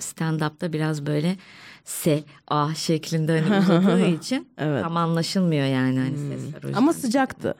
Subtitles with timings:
[0.00, 1.36] stand-up'ta biraz böyle
[1.84, 4.82] S, A şeklinde hani uzadığı için Evet.
[4.82, 6.62] tam anlaşılmıyor yani hani sesler.
[6.64, 6.78] o yüzden.
[6.78, 7.54] Ama sıcaktı.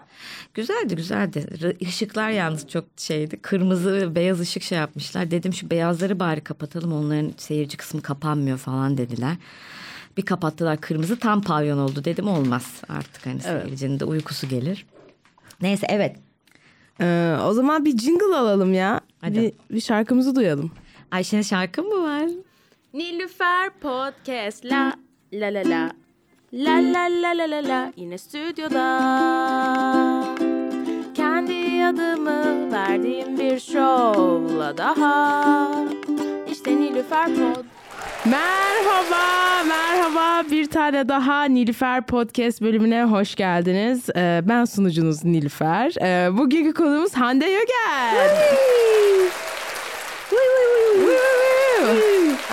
[0.54, 1.74] Güzeldi güzeldi.
[1.80, 3.36] Işıklar yalnız çok şeydi.
[3.36, 5.30] Kırmızı ve beyaz ışık şey yapmışlar.
[5.30, 6.92] Dedim şu beyazları bari kapatalım.
[6.92, 9.36] Onların seyirci kısmı kapanmıyor falan dediler.
[10.16, 13.62] Bir kapattılar kırmızı tam pavyon oldu dedim olmaz artık hani Evet.
[13.64, 14.86] seyircinin de uykusu gelir.
[15.62, 16.16] Neyse evet.
[17.00, 19.00] Ee, o zaman bir jingle alalım ya.
[19.20, 19.34] Hadi.
[19.70, 20.70] Bir, bir şarkımızı duyalım.
[21.10, 22.28] Ayşe'nin şarkı mı var?
[22.94, 24.92] Nilüfer Podcast la
[25.32, 25.90] la la la
[26.52, 28.84] La la la la la la yine stüdyoda
[31.14, 35.68] Kendi adımı verdiğim bir şovla daha
[36.50, 37.64] İşte Nilüfer Pod
[38.24, 40.50] Merhaba, merhaba.
[40.50, 44.08] Bir tane daha Nilüfer Podcast bölümüne hoş geldiniz.
[44.16, 45.92] Ee, ben sunucunuz Nilüfer.
[46.02, 48.28] Ee, bugünkü konumuz Hande Yögen.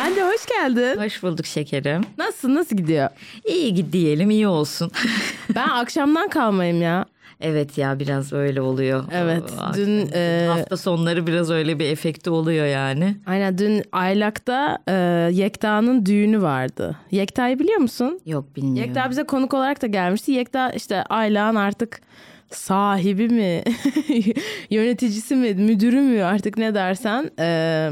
[0.03, 1.01] Hande hoş geldin.
[1.01, 2.01] Hoş bulduk şekerim.
[2.17, 3.09] Nasılsın, nasıl gidiyor?
[3.47, 4.91] İyi diyelim iyi olsun.
[5.55, 7.05] Ben akşamdan kalmayayım ya.
[7.41, 9.03] evet ya biraz öyle oluyor.
[9.11, 13.15] Evet, Aa, dün, e, hafta sonları biraz öyle bir efekti oluyor yani.
[13.25, 14.93] Aynen dün Aylak'ta e,
[15.33, 16.95] Yekta'nın düğünü vardı.
[17.11, 18.19] Yekta'yı biliyor musun?
[18.25, 18.83] Yok bilmiyorum.
[18.83, 20.31] Yekta bize konuk olarak da gelmişti.
[20.31, 22.01] Yekta işte Aylak'ın artık
[22.51, 23.63] sahibi mi,
[24.69, 27.31] yöneticisi mi, müdürü mü artık ne dersen.
[27.39, 27.89] e,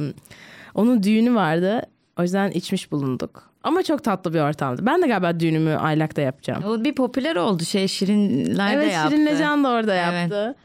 [0.76, 1.82] onun düğünü vardı.
[2.22, 3.44] O yüzden içmiş bulunduk.
[3.64, 4.86] Ama çok tatlı bir ortamdı.
[4.86, 6.64] Ben de galiba düğünümü Aylak'ta yapacağım.
[6.64, 9.12] O bir popüler oldu şey Şirinler de Evet yaptı.
[9.12, 10.22] Şirin Lecan da orada Evet.
[10.22, 10.56] yaptı.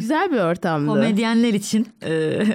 [0.00, 0.86] Güzel bir ortamdı.
[0.86, 2.10] Komedyenler için e,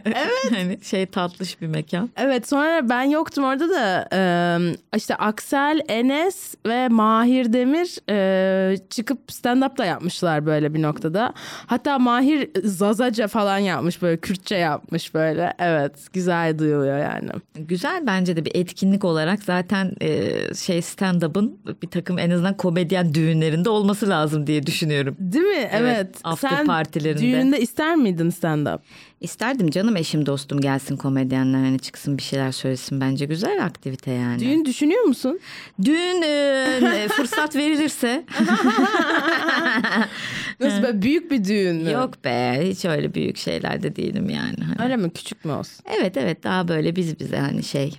[0.05, 0.27] evet.
[0.49, 2.09] hani şey tatlış bir mekan.
[2.17, 9.19] Evet sonra ben yoktum orada da e, işte Aksel, Enes ve Mahir Demir e, çıkıp
[9.29, 11.33] stand-up da yapmışlar böyle bir noktada.
[11.65, 15.53] Hatta Mahir Zazaca falan yapmış böyle Kürtçe yapmış böyle.
[15.59, 17.29] Evet güzel duyuluyor yani.
[17.55, 23.13] Güzel bence de bir etkinlik olarak zaten e, şey stand-up'ın bir takım en azından komedyen
[23.13, 25.15] düğünlerinde olması lazım diye düşünüyorum.
[25.19, 25.69] Değil mi?
[25.71, 26.09] Evet.
[26.23, 26.65] after Sen
[27.13, 27.37] partilerinde.
[27.41, 28.79] düğününde ister miydin stand-up?
[29.21, 34.39] İsterdim canım eşim dostum gelsin komedyenler hani çıksın bir şeyler söylesin bence güzel aktivite yani.
[34.39, 35.39] Düğün düşünüyor musun?
[35.83, 38.23] Düğün e, fırsat verilirse
[40.59, 41.91] Nasıl böyle büyük bir düğün mü?
[41.91, 44.57] yok be hiç öyle büyük şeylerde değilim yani.
[44.63, 44.83] Hani.
[44.83, 45.09] Öyle mi?
[45.13, 45.85] Küçük mü olsun?
[45.99, 47.93] Evet evet daha böyle biz bize hani şey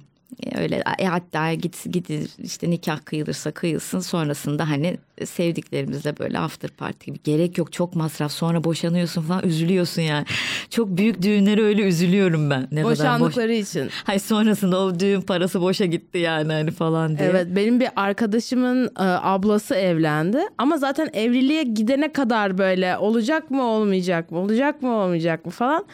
[0.56, 7.10] öyle e, hatta git git işte nikah kıyılırsa kıyılsın sonrasında hani sevdiklerimizle böyle after party
[7.10, 10.26] gibi gerek yok çok masraf sonra boşanıyorsun falan üzülüyorsun yani
[10.70, 13.90] çok büyük düğünlere öyle üzülüyorum ben ne kadar boş Boşandıkları için.
[14.04, 17.28] Hay sonrasında o düğün parası boşa gitti yani hani falan diye.
[17.28, 23.62] Evet benim bir arkadaşımın e, ablası evlendi ama zaten evliliğe gidene kadar böyle olacak mı
[23.62, 25.84] olmayacak mı olacak mı olmayacak mı falan.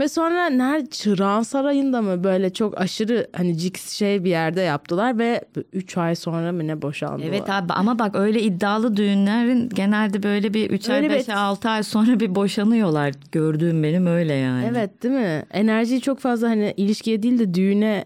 [0.00, 5.18] Ve sonra nerede Çırağan Sarayı'nda mı böyle çok aşırı hani cix şey bir yerde yaptılar
[5.18, 7.28] ve 3 ay sonra mı ne boşandılar.
[7.28, 11.28] Evet abi ama bak öyle iddialı düğünlerin genelde böyle bir 3 ay Öyle bir 5
[11.28, 13.12] ay 6 ay sonra bir boşanıyorlar.
[13.32, 14.66] Gördüğüm benim öyle yani.
[14.70, 15.44] Evet değil mi?
[15.52, 18.04] Enerjiyi çok fazla hani ilişkiye değil de düğüne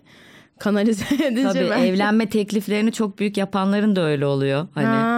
[0.59, 4.67] kanalize edince Tabii bence- evlenme tekliflerini çok büyük yapanların da öyle oluyor.
[4.75, 5.18] Hani Ha.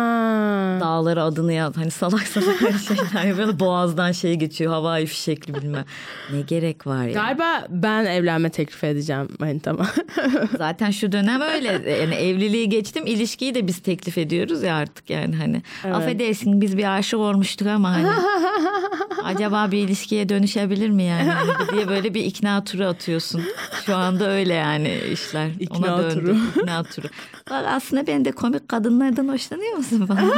[0.81, 1.77] Dağlara adını yaz.
[1.77, 3.61] Hani salak salak hani şeyler yapıyor.
[3.61, 4.73] Boğazdan şey geçiyor.
[4.73, 5.85] Havai fişekli bilmem.
[6.33, 7.13] Ne gerek var ya.
[7.13, 9.87] Galiba ben evlenme teklif edeceğim manitama.
[10.59, 11.69] Zaten şu dönem öyle.
[12.01, 13.07] Yani evliliği geçtim.
[13.07, 15.63] ilişkiyi de biz teklif ediyoruz ya artık yani hani.
[15.95, 18.09] Affedersin biz bir aşık olmuştuk ama hani.
[19.25, 21.31] acaba bir ilişkiye dönüşebilir mi yani?
[21.31, 23.43] Hani diye böyle bir ikna turu atıyorsun.
[23.87, 25.49] Şu anda öyle yani işler.
[25.61, 26.15] İkna Ona döndü.
[26.15, 26.37] turu.
[26.57, 27.07] İkna turu.
[27.51, 30.25] Bak aslında ben de komik kadınlardan hoşlanıyor musun falan.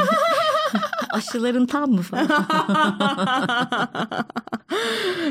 [1.10, 2.28] Aşıların tam mı falan.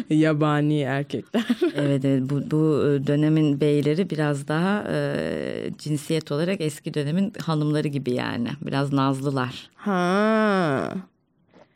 [0.09, 1.45] Yabani erkekler.
[1.75, 8.11] Evet, evet bu, bu dönemin beyleri biraz daha e, cinsiyet olarak eski dönemin hanımları gibi
[8.11, 8.47] yani.
[8.61, 9.69] Biraz nazlılar.
[9.75, 10.93] Ha.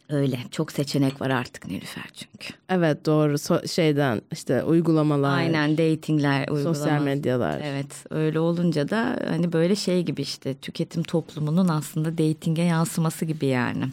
[0.10, 2.54] Öyle çok seçenek var artık Nilüfer çünkü.
[2.70, 5.38] Evet doğru So- şeyden işte uygulamalar.
[5.38, 6.74] Aynen datingler, uygulamalar.
[6.76, 7.62] Sosyal medyalar.
[7.64, 13.46] Evet öyle olunca da hani böyle şey gibi işte tüketim toplumunun aslında datinge yansıması gibi
[13.46, 13.84] yani.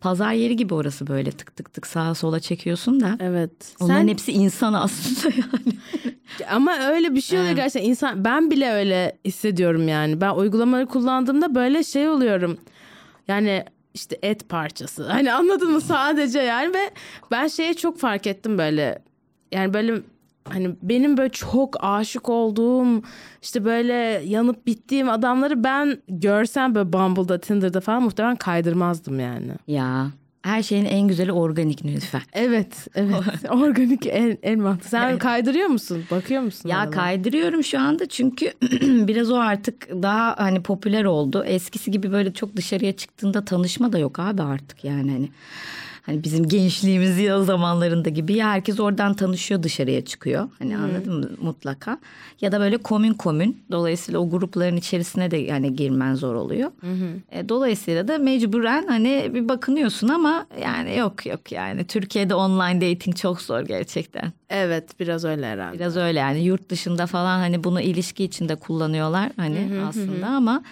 [0.00, 3.16] Pazar yeri gibi orası böyle tık tık tık sağa sola çekiyorsun da.
[3.20, 3.50] Evet.
[3.80, 5.78] Onların Sen, hepsi insan aslında yani.
[6.50, 7.64] ama öyle bir şey oluyor Evet.
[7.64, 10.20] gerçekten insan ben bile öyle hissediyorum yani.
[10.20, 12.58] Ben uygulamaları kullandığımda böyle şey oluyorum.
[13.28, 13.64] Yani
[13.96, 15.02] işte et parçası.
[15.10, 16.90] Hani anladın mı sadece yani ve
[17.30, 19.02] ben şeye çok fark ettim böyle.
[19.52, 19.94] Yani böyle
[20.48, 23.02] hani benim böyle çok aşık olduğum
[23.42, 23.94] işte böyle
[24.24, 29.52] yanıp bittiğim adamları ben görsem böyle Bumble'da Tinder'da falan muhtemelen kaydırmazdım yani.
[29.66, 30.06] Ya
[30.46, 32.22] Her şeyin en güzeli organik Nilüfer.
[32.32, 33.22] Evet, evet.
[33.50, 34.90] Organik en, en mantıklı.
[34.90, 36.04] Sen kaydırıyor musun?
[36.10, 36.68] Bakıyor musun?
[36.68, 36.90] Ya aralara?
[36.90, 38.52] kaydırıyorum şu anda çünkü
[38.82, 41.44] biraz o artık daha hani popüler oldu.
[41.44, 45.28] Eskisi gibi böyle çok dışarıya çıktığında tanışma da yok abi artık yani hani.
[46.06, 50.48] Hani bizim gençliğimiz yıl zamanlarında gibi ya herkes oradan tanışıyor dışarıya çıkıyor.
[50.58, 51.98] Hani anladın mı mutlaka.
[52.40, 56.70] Ya da böyle komün komün dolayısıyla o grupların içerisine de yani girmen zor oluyor.
[57.32, 63.16] E, dolayısıyla da mecburen hani bir bakınıyorsun ama yani yok yok yani Türkiye'de online dating
[63.16, 64.32] çok zor gerçekten.
[64.50, 65.78] Evet, biraz öyle herhalde.
[65.78, 70.62] Biraz öyle yani yurt dışında falan hani bunu ilişki içinde kullanıyorlar hani aslında ama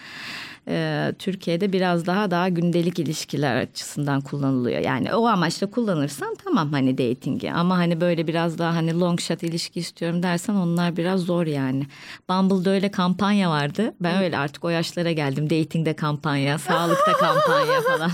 [0.69, 4.81] e, Türkiye'de biraz daha daha gündelik ilişkiler açısından kullanılıyor.
[4.81, 9.43] Yani o amaçla kullanırsan tamam hani datingi ama hani böyle biraz daha hani long shot
[9.43, 11.87] ilişki istiyorum dersen onlar biraz zor yani.
[12.29, 13.95] Bumble'da öyle kampanya vardı.
[14.01, 15.51] Ben öyle artık o yaşlara geldim.
[15.51, 18.11] Datingde kampanya, sağlıkta kampanya falan.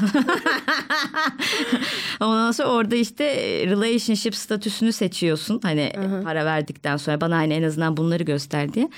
[2.21, 5.61] Ondan sonra orada işte e, relationship statüsünü seçiyorsun.
[5.63, 5.93] Hani
[6.25, 8.91] para verdikten sonra bana hani en azından bunları göster diye.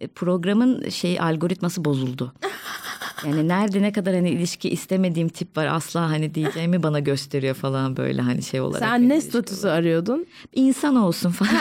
[0.00, 2.32] E, Programın şey algoritması bozuldu.
[3.24, 7.96] Yani nerede ne kadar hani ilişki istemediğim tip var asla hani diyeceğimi bana gösteriyor falan
[7.96, 8.88] böyle hani şey olarak.
[8.88, 9.78] Sen ne statüsü olarak.
[9.78, 10.26] arıyordun?
[10.54, 11.52] İnsan olsun falan.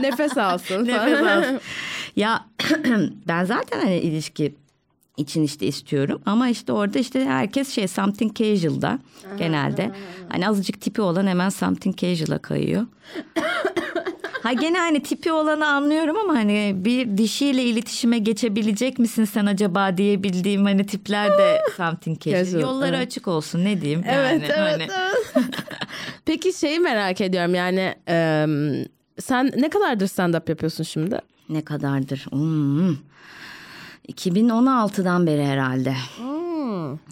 [0.00, 0.86] Nefes alsın.
[0.86, 1.60] Nefes alsın.
[2.16, 2.44] ya
[3.28, 4.54] ben zaten hani ilişki
[5.16, 8.98] için işte istiyorum ama işte orada işte herkes şey something casual'da
[9.38, 9.90] genelde.
[10.28, 12.86] Hani azıcık tipi olan hemen something casual'a kayıyor.
[14.42, 19.96] Ha gene hani tipi olanı anlıyorum ama hani bir dişiyle iletişime geçebilecek misin sen acaba
[19.96, 22.60] diyebildiğim hani tipler de something casual.
[22.60, 23.06] Yolları evet.
[23.06, 24.02] açık olsun ne diyeyim.
[24.06, 24.82] Evet, yani, evet, hani.
[24.82, 25.44] evet.
[26.24, 28.46] Peki şeyi merak ediyorum yani e,
[29.20, 31.18] sen ne kadardır stand-up yapıyorsun şimdi?
[31.48, 32.26] Ne kadardır?
[32.30, 32.96] Hmm.
[34.08, 35.94] 2016'dan beri herhalde.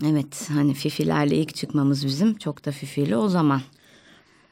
[0.07, 3.61] Evet hani Fifilerle ilk çıkmamız bizim çok da Fifili o zaman.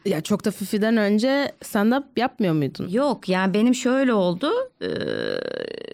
[0.05, 2.89] Ya çok da Fifi'den önce stand-up yapmıyor muydun?
[2.89, 4.51] Yok yani benim şöyle oldu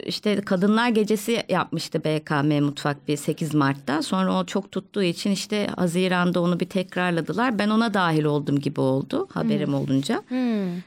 [0.06, 5.66] işte Kadınlar Gecesi yapmıştı BKM Mutfak bir 8 Mart'ta sonra o çok tuttuğu için işte
[5.76, 10.22] Haziran'da onu bir tekrarladılar ben ona dahil oldum gibi oldu haberim olunca.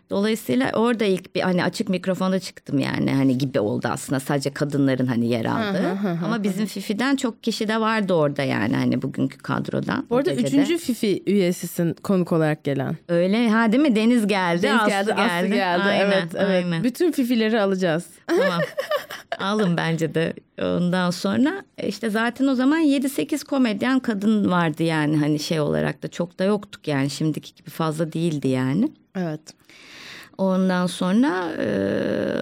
[0.10, 5.08] Dolayısıyla orada ilk bir hani açık mikrofonda çıktım yani hani gibi oldu aslında sadece kadınların
[5.08, 5.98] hani yer aldığı.
[6.26, 10.06] Ama bizim Fifi'den çok kişi de vardı orada yani hani bugünkü kadrodan.
[10.10, 12.98] Bu arada üçüncü Fifi üyesisin konuk olarak gelen.
[13.10, 15.22] Öyle ha değil mi Deniz geldi Deniz Aslı geldi, geldi.
[15.22, 15.84] Aslı geldi.
[15.84, 16.66] Aynen, evet, evet.
[16.66, 16.84] aynen.
[16.84, 18.06] Bütün Fifi'leri alacağız.
[18.28, 18.62] Tamam.
[19.40, 25.18] Alın bence de ondan sonra e, işte zaten o zaman 7-8 komedyen kadın vardı yani
[25.18, 28.92] hani şey olarak da çok da yoktuk yani şimdiki gibi fazla değildi yani.
[29.16, 29.42] Evet.
[30.38, 31.68] Ondan sonra e,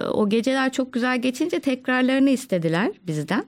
[0.08, 3.44] o geceler çok güzel geçince tekrarlarını istediler bizden.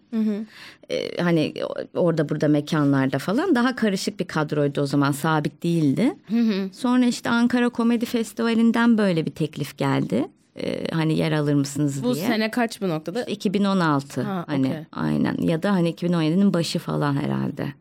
[0.91, 1.55] E, hani
[1.94, 6.15] orada burada mekanlarda falan daha karışık bir kadroydu o zaman sabit değildi.
[6.73, 10.29] Sonra işte Ankara Komedi Festivali'nden böyle bir teklif geldi.
[10.62, 12.27] E, hani yer alır mısınız Bu diye.
[12.27, 13.23] sene kaç bu noktada?
[13.25, 14.79] 2016 Ha, hani okey.
[14.93, 17.73] aynen ya da hani 2017'nin başı falan herhalde.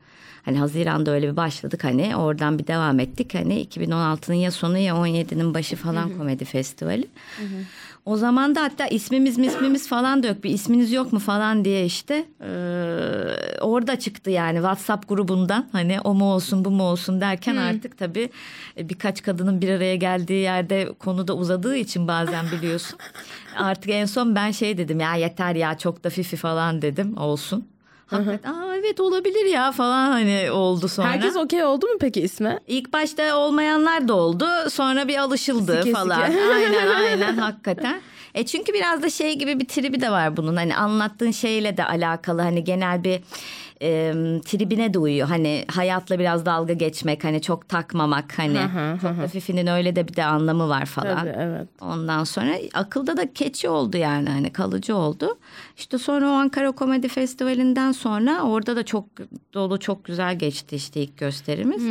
[0.46, 3.36] Hani Haziran'da öyle bir başladık hani oradan bir devam ettik.
[3.36, 7.08] Hani 2016'nın ya sonu ya 17'nin başı falan komedi festivali.
[8.06, 10.44] O zaman da hatta ismimiz ismimiz falan da yok.
[10.44, 12.48] Bir isminiz yok mu falan diye işte eee,
[13.62, 18.30] orada çıktı yani WhatsApp grubundan hani o mu olsun bu mu olsun derken artık tabii
[18.78, 23.00] e, birkaç kadının bir araya geldiği yerde konu da uzadığı için bazen biliyorsun.
[23.58, 27.68] artık en son ben şey dedim ya yeter ya çok da fifi falan dedim olsun.
[28.14, 31.08] Hakikaten Aa, evet olabilir ya falan hani oldu sonra.
[31.08, 32.60] Herkes okey oldu mu peki isme?
[32.68, 34.48] İlk başta olmayanlar da oldu.
[34.70, 36.26] Sonra bir alışıldı Sike falan.
[36.26, 36.40] sike.
[36.56, 38.02] aynen aynen hakikaten.
[38.34, 40.56] E çünkü biraz da şey gibi bir tribi de var bunun.
[40.56, 43.20] Hani anlattığın şeyle de alakalı hani genel bir
[43.84, 44.14] e,
[44.46, 45.28] tribine de uyuyor.
[45.28, 48.60] Hani hayatla biraz dalga geçmek hani çok takmamak hani
[49.02, 51.18] çok da Fifi'nin öyle de bir de anlamı var falan.
[51.18, 51.68] Tabii evet.
[51.82, 55.38] Ondan sonra akılda da keçi oldu yani hani kalıcı oldu.
[55.78, 59.06] İşte sonra o Ankara Komedi Festivali'nden sonra orada da çok
[59.54, 61.84] dolu çok güzel geçti işte ilk gösterimiz.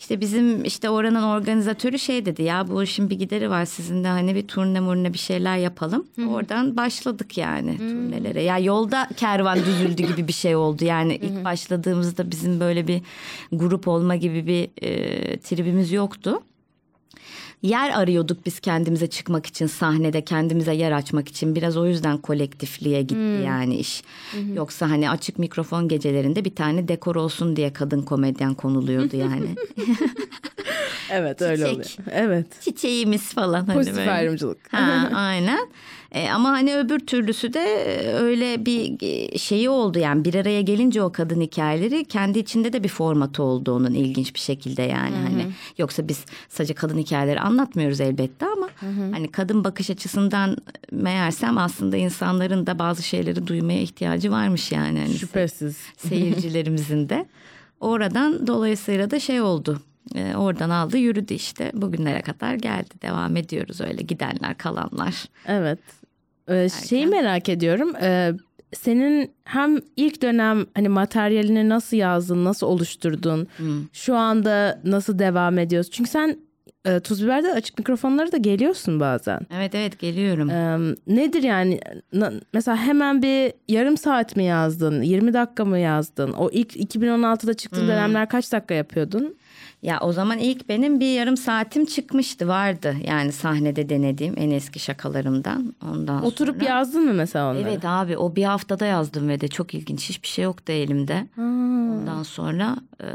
[0.00, 4.08] İşte bizim işte oranın organizatörü şey dedi ya bu işin bir gideri var sizin de
[4.08, 6.06] hani bir turne murne bir şeyler yapalım.
[6.28, 8.42] Oradan başladık yani turnelere.
[8.42, 13.02] Ya yolda kervan düzüldü gibi bir şey oldu yani ilk başladığımızda bizim böyle bir
[13.52, 16.42] grup olma gibi bir e, tribimiz yoktu.
[17.62, 21.54] Yer arıyorduk biz kendimize çıkmak için sahnede kendimize yer açmak için.
[21.54, 24.02] Biraz o yüzden kolektifliğe gitti yani iş.
[24.54, 29.46] Yoksa hani açık mikrofon gecelerinde bir tane dekor olsun diye kadın komedyen konuluyordu yani.
[31.14, 31.74] Evet öyle Çiçek.
[31.74, 31.88] oluyor.
[32.12, 32.46] Evet.
[32.60, 33.66] Çiçeğimiz falan.
[33.66, 34.10] Hani Pozitif böyle.
[34.10, 34.58] ayrımcılık.
[34.74, 35.68] Ha, aynen.
[36.12, 40.60] E, ama hani öbür türlüsü de e, öyle bir e, şeyi oldu yani bir araya
[40.60, 45.16] gelince o kadın hikayeleri kendi içinde de bir formatı oldu onun ilginç bir şekilde yani
[45.16, 45.46] hani
[45.78, 48.68] yoksa biz sadece kadın hikayeleri anlatmıyoruz elbette ama
[49.12, 50.56] hani kadın bakış açısından
[50.92, 55.76] meğersem aslında insanların da bazı şeyleri duymaya ihtiyacı varmış yani hani Şüphesiz.
[55.96, 57.26] seyircilerimizin de
[57.80, 59.80] oradan dolayısıyla da şey oldu.
[60.14, 65.24] E, oradan aldı yürüdü işte bugünlere kadar geldi devam ediyoruz öyle gidenler kalanlar.
[65.46, 65.78] Evet.
[66.48, 67.92] Ee, şeyi merak ediyorum.
[68.02, 68.32] Ee,
[68.72, 73.46] senin hem ilk dönem hani materyalini nasıl yazdın, nasıl oluşturdun?
[73.92, 75.92] Şu anda nasıl devam ediyorsun?
[75.92, 76.38] Çünkü sen
[76.84, 79.40] e, Tuz Biber'de açık mikrofonları da geliyorsun bazen.
[79.58, 80.50] Evet evet geliyorum.
[80.50, 81.80] Ee, nedir yani?
[82.12, 85.02] Na- mesela hemen bir yarım saat mi yazdın?
[85.02, 86.32] 20 dakika mı yazdın?
[86.32, 89.34] O ilk 2016'da çıktığın dönemler kaç dakika yapıyordun?
[89.84, 92.96] Ya o zaman ilk benim bir yarım saatim çıkmıştı vardı.
[93.06, 95.74] Yani sahnede denediğim en eski şakalarımdan.
[95.90, 96.64] Ondan Oturup sonra.
[96.68, 97.62] yazdın mı mesela onları?
[97.62, 101.26] Evet abi o bir haftada yazdım ve de çok ilginç hiçbir şey yoktu elimde.
[101.38, 103.06] Ondan sonra e,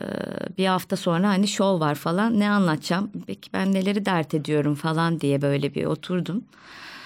[0.58, 3.12] bir hafta sonra hani şov var falan ne anlatacağım?
[3.28, 6.44] Peki ben neleri dert ediyorum falan diye böyle bir oturdum.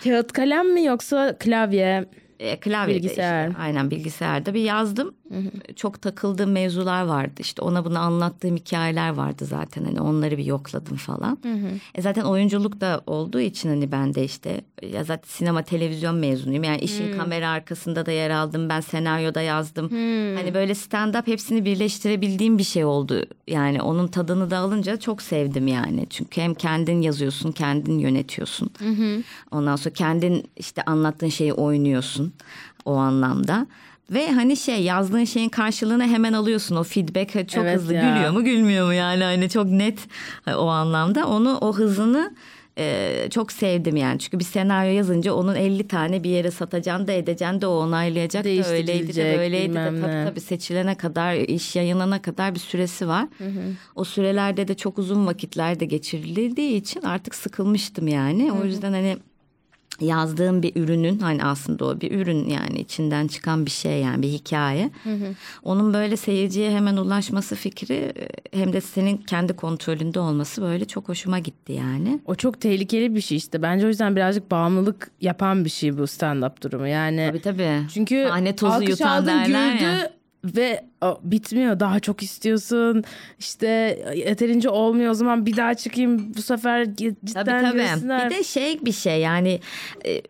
[0.04, 2.06] Kağıt kalem mi yoksa klavye?
[2.44, 3.48] E, klavyede Bilgisayar.
[3.48, 5.14] işte, aynen bilgisayarda bir yazdım.
[5.76, 7.34] Çok takıldığım mevzular vardı.
[7.40, 9.84] İşte ona bunu anlattığım hikayeler vardı zaten.
[9.84, 11.38] Hani onları bir yokladım falan.
[11.96, 16.64] E zaten oyunculuk da olduğu için hani ben de işte ya zaten sinema televizyon mezunuyum.
[16.64, 18.70] Yani işin kamera arkasında da yer aldım.
[18.70, 19.90] Ben senaryoda yazdım.
[20.38, 23.26] Hani böyle stand up hepsini birleştirebildiğim bir şey oldu.
[23.48, 26.08] Yani onun tadını da alınca çok sevdim yani.
[26.10, 28.72] Çünkü hem kendin yazıyorsun, kendin yönetiyorsun.
[29.52, 32.33] Ondan sonra kendin işte anlattığın şeyi oynuyorsun
[32.86, 33.68] o anlamda.
[34.12, 36.76] Ve hani şey yazdığın şeyin karşılığını hemen alıyorsun.
[36.76, 38.02] O feedback çok Evet hızlı ya.
[38.16, 40.00] gülüyor mu gülmüyor mu yani hani çok net
[40.48, 41.28] o anlamda.
[41.28, 42.36] Onu o hızını
[42.78, 44.20] e, çok sevdim yani.
[44.20, 48.46] Çünkü bir senaryo yazınca onun 50 tane bir yere satacaksın da edeceksin de o onaylayacak
[48.46, 53.28] da öyleydi de böyleydi de tabii tabii seçilene kadar iş yayınlanana kadar bir süresi var.
[53.96, 58.52] O sürelerde de çok uzun vakitler de geçirildiği için artık sıkılmıştım yani.
[58.52, 59.18] O yüzden hani
[60.00, 64.28] yazdığım bir ürünün hani aslında o bir ürün yani içinden çıkan bir şey yani bir
[64.28, 64.90] hikaye.
[65.64, 68.28] Onun böyle seyirciye hemen ulaşması fikri e,
[68.60, 72.20] hem de senin kendi kontrolünde olması böyle çok hoşuma gitti yani.
[72.26, 73.62] O çok tehlikeli bir şey işte.
[73.62, 76.88] Bence o yüzden birazcık bağımlılık yapan bir şey bu stand-up durumu.
[76.88, 77.82] Yani Tabii tabii.
[77.94, 80.23] çünkü Sahne tozu yutan aldın, derler güldü ya.
[80.44, 80.86] Ve
[81.24, 81.80] bitmiyor.
[81.80, 83.04] Daha çok istiyorsun.
[83.40, 83.68] İşte
[84.16, 88.30] yeterince olmuyor o zaman bir daha çıkayım bu sefer cidden Tabii tabii.
[88.32, 89.60] Bir de şey bir şey yani
[90.06, 90.22] e,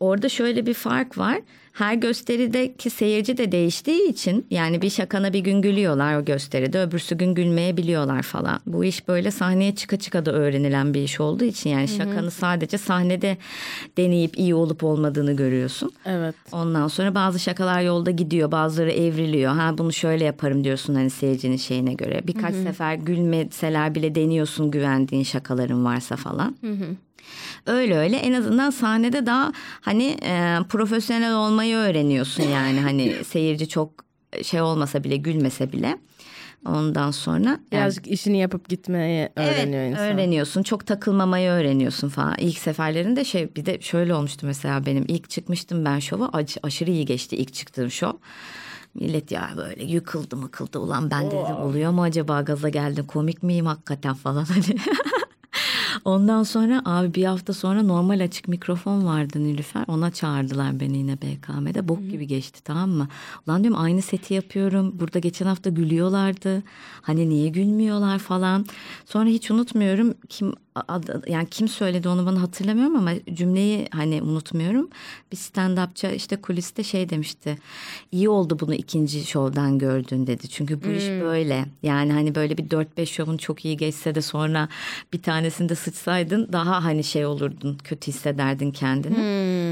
[0.00, 1.40] orada şöyle bir fark var.
[1.72, 7.18] Her gösterideki seyirci de değiştiği için yani bir şakana bir gün gülüyorlar o gösteride öbürsü
[7.18, 8.60] gün gülmeyebiliyorlar falan.
[8.66, 12.78] Bu iş böyle sahneye çıka çıka da öğrenilen bir iş olduğu için yani şakanı sadece
[12.78, 13.36] sahnede
[13.98, 15.92] deneyip iyi olup olmadığını görüyorsun.
[16.06, 16.34] Evet.
[16.52, 19.52] Ondan sonra bazı şakalar yolda gidiyor, bazıları evriliyor.
[19.52, 22.20] Ha bunu şöyle yaparım diyorsun hani seyircinin şeyine göre.
[22.26, 26.56] Birkaç sefer gülmeseler bile deniyorsun güvendiğin şakaların varsa falan.
[27.66, 34.04] Öyle öyle en azından sahnede daha hani e, profesyonel olmayı öğreniyorsun yani hani seyirci çok
[34.42, 35.98] şey olmasa bile gülmese bile.
[36.66, 40.04] Ondan sonra yani Birazcık işini yapıp gitmeyi öğreniyor evet, insan.
[40.04, 40.62] öğreniyorsun.
[40.62, 42.34] Çok takılmamayı öğreniyorsun falan.
[42.38, 46.90] İlk seferlerinde şey bir de şöyle olmuştu mesela benim ilk çıkmıştım ben şova Aş- aşırı
[46.90, 48.12] iyi geçti ilk çıktığım şov.
[48.94, 53.66] Millet ya böyle yıkıldı mıkıldı ulan ben dedim oluyor mu acaba gaza geldim komik miyim
[53.66, 54.64] hakikaten falan hani.
[56.04, 59.84] Ondan sonra abi bir hafta sonra normal açık mikrofon vardı Nilüfer.
[59.88, 61.88] Ona çağırdılar beni yine BKM'de.
[61.88, 63.08] Bok gibi geçti tamam mı?
[63.46, 65.00] Ulan diyorum aynı seti yapıyorum.
[65.00, 66.62] Burada geçen hafta gülüyorlardı.
[67.02, 68.66] Hani niye gülmüyorlar falan.
[69.04, 70.52] Sonra hiç unutmuyorum kim
[71.26, 74.88] yani kim söyledi onu bana hatırlamıyorum ama cümleyi hani unutmuyorum.
[75.32, 77.58] Bir stand-upçı işte kuliste şey demişti.
[78.12, 80.48] İyi oldu bunu ikinci şovdan gördün dedi.
[80.48, 81.64] Çünkü bu iş böyle.
[81.82, 84.68] Yani hani böyle bir 4-5 şovun çok iyi geçse de sonra
[85.12, 87.78] bir tanesinde sıçsaydın daha hani şey olurdun.
[87.84, 89.16] Kötü hissederdin kendini.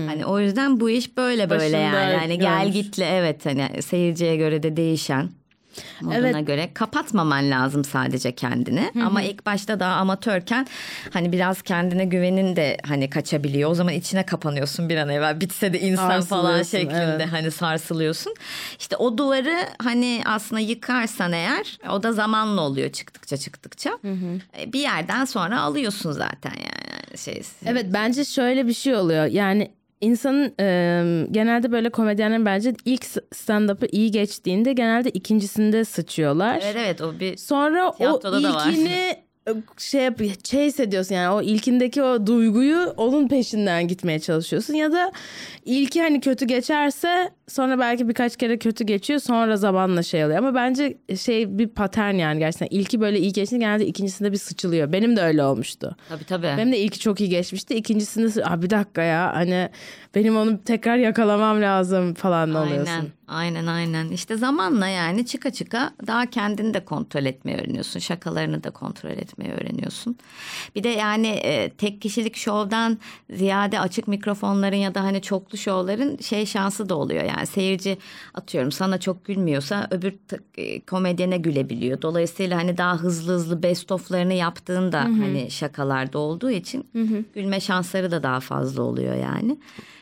[0.08, 2.16] Hani o yüzden bu iş böyle böyle Başında yani.
[2.16, 5.30] Hani gel gitli evet hani seyirciye göre de değişen
[6.00, 6.46] moduna Evet.
[6.46, 8.92] göre kapatmaman lazım sadece kendini.
[9.04, 10.66] Ama ilk başta daha amatörken
[11.12, 13.70] hani biraz kendine güvenin de hani kaçabiliyor.
[13.70, 17.32] O zaman içine kapanıyorsun bir an evvel bitse de insan falan şeklinde evet.
[17.32, 18.34] hani sarsılıyorsun.
[18.78, 23.98] İşte o duvarı hani aslında yıkarsan eğer o da zamanla oluyor çıktıkça çıktıkça.
[24.58, 27.42] E, Bir yerden sonra alıyorsun zaten yani şey.
[27.66, 29.24] Evet bence şöyle bir şey oluyor.
[29.24, 29.70] Yani
[30.00, 36.60] insanın e, genelde böyle komedyenlerin bence ilk stand-up'ı iyi geçtiğinde genelde ikincisinde sıçıyorlar.
[36.62, 39.14] Evet evet o bir Sonra o ilkini
[39.78, 45.12] şey yap chase ediyorsun yani o ilkindeki o duyguyu onun peşinden gitmeye çalışıyorsun ya da
[45.64, 50.54] ilki hani kötü geçerse sonra belki birkaç kere kötü geçiyor sonra zamanla şey oluyor ama
[50.54, 55.16] bence şey bir patern yani gerçekten ilki böyle iyi geçti genelde ikincisinde bir sıçılıyor benim
[55.16, 55.96] de öyle olmuştu.
[56.08, 56.46] Tabii tabii.
[56.46, 59.68] Benim de ilki çok iyi geçmişti ikincisinde Aa, bir dakika ya hani
[60.14, 63.12] benim onu tekrar yakalamam lazım falan oluyorsun.
[63.28, 64.10] Aynen, aynen, aynen.
[64.10, 68.00] İşte zamanla yani çıka çıka daha kendini de kontrol etmeyi öğreniyorsun.
[68.00, 70.16] Şakalarını da kontrol etmeyi öğreniyorsun.
[70.76, 72.98] Bir de yani e, tek kişilik şovdan
[73.30, 77.24] ziyade açık mikrofonların ya da hani çoklu şovların şey şansı da oluyor.
[77.24, 77.98] Yani seyirci
[78.34, 80.14] atıyorum sana çok gülmüyorsa öbür
[80.56, 82.02] e, komedyene gülebiliyor.
[82.02, 86.86] Dolayısıyla hani daha hızlı hızlı best of'larını yaptığında hani şakalarda olduğu için
[87.34, 89.58] gülme şansları da daha fazla oluyor yani.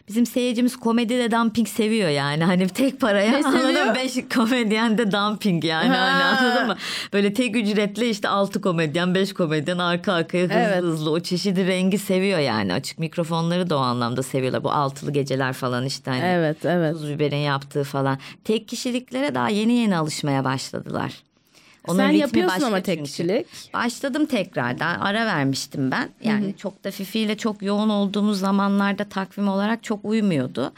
[0.08, 2.44] Bizim seyircimiz komedide dumping seviyor yani.
[2.44, 3.94] Hani tek paraya Ne anladın mı?
[3.94, 5.88] Beş komedyen de dumping yani.
[5.88, 5.96] Ha.
[5.96, 6.76] Hani anladın mı?
[7.12, 10.82] Böyle tek ücretle işte altı komedyen, beş komedyen arka arkaya hızlı Evet.
[10.82, 12.72] hızlı o çeşidi rengi seviyor yani.
[12.72, 14.64] Açık mikrofonları da o anlamda seviyorlar.
[14.64, 16.22] Bu altılı geceler falan işte hani.
[16.24, 16.92] Evet evet.
[16.92, 18.18] Tuz biberin yaptığı falan.
[18.44, 21.12] Tek kişiliklere daha yeni yeni alışmaya başladılar.
[21.88, 23.10] Sen ritmi yapıyorsun ama tek çünkü.
[23.10, 23.46] kişilik.
[23.74, 25.00] Başladım tekrardan.
[25.00, 26.08] Ara vermiştim ben.
[26.24, 30.72] Yani çok da Fifi'yle çok yoğun olduğumuz zamanlarda takvim olarak çok uymuyordu.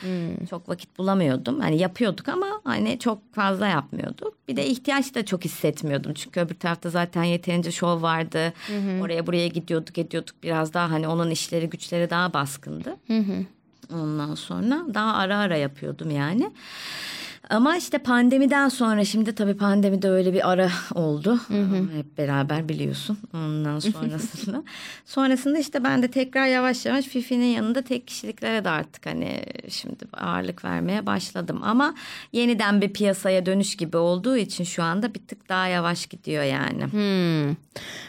[0.50, 1.60] Çok vakit bulamıyordum.
[1.60, 4.34] Hani yapıyorduk ama hani çok fazla yapmıyorduk.
[4.48, 6.14] Bir de ihtiyaç da çok hissetmiyordum.
[6.14, 8.52] Çünkü öbür tarafta zaten yeterince şov vardı.
[9.02, 10.34] Oraya buraya gidiyorduk ediyorduk.
[10.42, 12.96] Biraz daha hani onun işleri güçleri daha baskındı.
[13.94, 16.52] Ondan sonra daha ara ara yapıyordum yani.
[17.50, 21.40] Ama işte pandemiden sonra şimdi tabii pandemide öyle bir ara oldu.
[21.96, 23.18] Hep beraber biliyorsun.
[23.34, 24.62] Ondan sonrasında.
[25.04, 30.04] sonrasında işte ben de tekrar yavaş yavaş Fifi'nin yanında tek kişiliklere de artık hani şimdi
[30.12, 31.60] ağırlık vermeye başladım.
[31.62, 31.94] Ama
[32.32, 36.84] yeniden bir piyasaya dönüş gibi olduğu için şu anda bir tık daha yavaş gidiyor yani.
[36.84, 37.56] Hmm.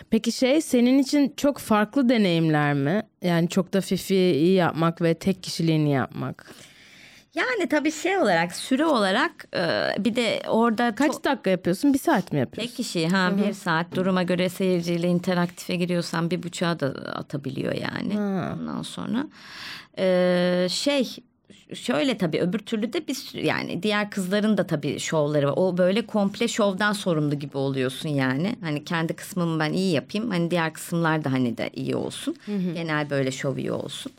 [0.09, 3.01] Peki şey senin için çok farklı deneyimler mi?
[3.21, 4.13] Yani çok da fifi
[4.55, 6.53] yapmak ve tek kişiliğini yapmak.
[7.35, 11.93] Yani tabii şey olarak süre olarak e, bir de orada Kaç dakika yapıyorsun?
[11.93, 12.67] Bir saat mi yapıyorsun?
[12.69, 18.13] Tek kişi ha bir saat duruma göre seyirciyle interaktife giriyorsan bir buçuğa da atabiliyor yani.
[18.53, 19.27] Ondan sonra
[19.97, 21.15] Ee, şey
[21.73, 25.53] şöyle tabii öbür türlü de sürü- yani diğer kızların da tabii şovları var.
[25.55, 28.55] O böyle komple şovdan sorumlu gibi oluyorsun yani.
[28.61, 30.29] Hani kendi kısmımı ben iyi yapayım.
[30.29, 32.35] Hani diğer kısımlar da hani de iyi olsun.
[32.73, 34.11] Genel böyle şov iyi olsun.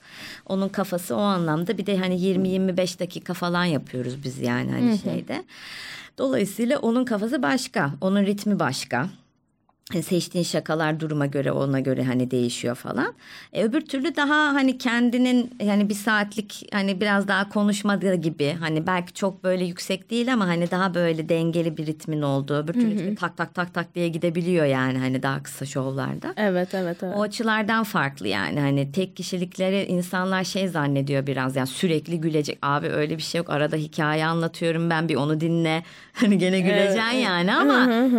[0.46, 5.44] Onun kafası o anlamda bir de hani 20-25 dakika falan yapıyoruz biz yani hani şeyde.
[6.18, 7.90] Dolayısıyla onun kafası başka.
[8.00, 9.09] Onun ritmi başka.
[9.92, 13.14] Seçtiğin şakalar duruma göre ona göre hani değişiyor falan.
[13.53, 18.87] E, öbür türlü daha hani kendinin yani bir saatlik hani biraz daha konuşmadığı gibi hani
[18.87, 22.55] belki çok böyle yüksek değil ama hani daha böyle dengeli bir ritmin olduğu.
[22.55, 26.35] Öbür türlü tak tak tak tak diye gidebiliyor yani hani daha kısa şovlarda.
[26.37, 27.14] Evet evet evet.
[27.16, 32.59] O açılardan farklı yani hani tek kişilikleri insanlar şey zannediyor biraz yani sürekli gülecek.
[32.62, 37.18] Abi öyle bir şey yok arada hikaye anlatıyorum ben bir onu dinle hani gene güleceksin
[37.18, 37.74] yani ama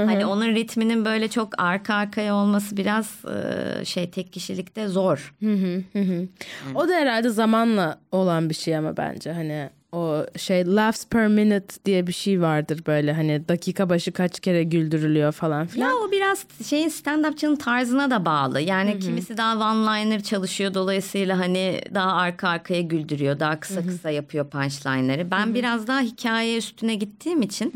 [0.06, 5.34] hani onun ritminin böyle çok arka arkaya olması biraz e, şey tek kişilikte zor.
[6.76, 11.76] O da herhalde zamanla olan bir şey ama bence hani o şey laughs per minute
[11.86, 15.90] diye bir şey vardır böyle hani dakika başı kaç kere güldürülüyor falan filan.
[15.90, 18.62] Ya o biraz şeyin stand-upçının tarzına da bağlı.
[18.62, 20.74] Yani kimisi daha one-liner çalışıyor.
[20.74, 23.40] Dolayısıyla hani daha arka arkaya güldürüyor.
[23.40, 25.32] Daha kısa kısa yapıyor punchline'ları.
[25.32, 27.74] Ben biraz daha hikaye üstüne gittiğim için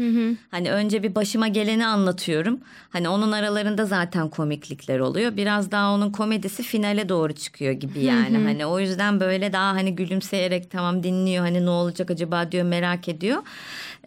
[0.52, 2.60] hani önce bir başıma geleni anlatıyorum.
[2.90, 5.38] Hani onun aralarında zaten komiklikler oluyor.
[5.38, 8.38] Biraz daha onun komedisi finale doğru çıkıyor gibi yani.
[8.38, 11.46] Hani o yüzden böyle daha hani gülümseyerek tamam dinliyor.
[11.46, 13.44] Hani ne olacak acaba diyor merak ediyor.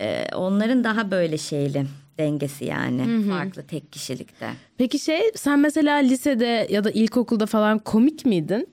[0.01, 1.87] Ee, onların daha böyle şeyli
[2.19, 4.51] dengesi yani farklı tek kişilikte.
[4.79, 8.69] Peki şey sen mesela lisede ya da ilkokulda falan komik miydin?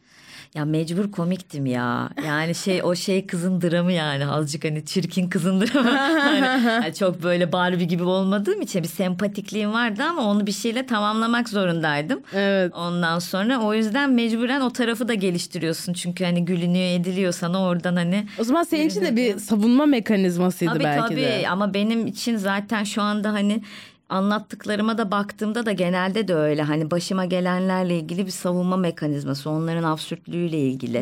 [0.55, 2.09] Ya mecbur komiktim ya.
[2.27, 5.89] Yani şey o şey kızın dramı yani azıcık hani çirkin kızın dramı.
[6.25, 10.85] Hani, yani çok böyle Barbie gibi olmadığım için bir sempatikliğim vardı ama onu bir şeyle
[10.85, 12.19] tamamlamak zorundaydım.
[12.33, 12.73] Evet.
[12.75, 15.93] Ondan sonra o yüzden mecburen o tarafı da geliştiriyorsun.
[15.93, 20.73] Çünkü hani gülünüyor ediliyor sana oradan hani O zaman senin için de bir savunma mekanizmasıydı
[20.73, 21.49] Tabii belki tabii de.
[21.49, 23.61] ama benim için zaten şu anda hani
[24.09, 26.61] anlattıklarıma da baktığımda da genelde de öyle.
[26.61, 30.97] Hani başıma gelenlerle ilgili bir savunma mekanizması onların absürtlüğüyle ilgili.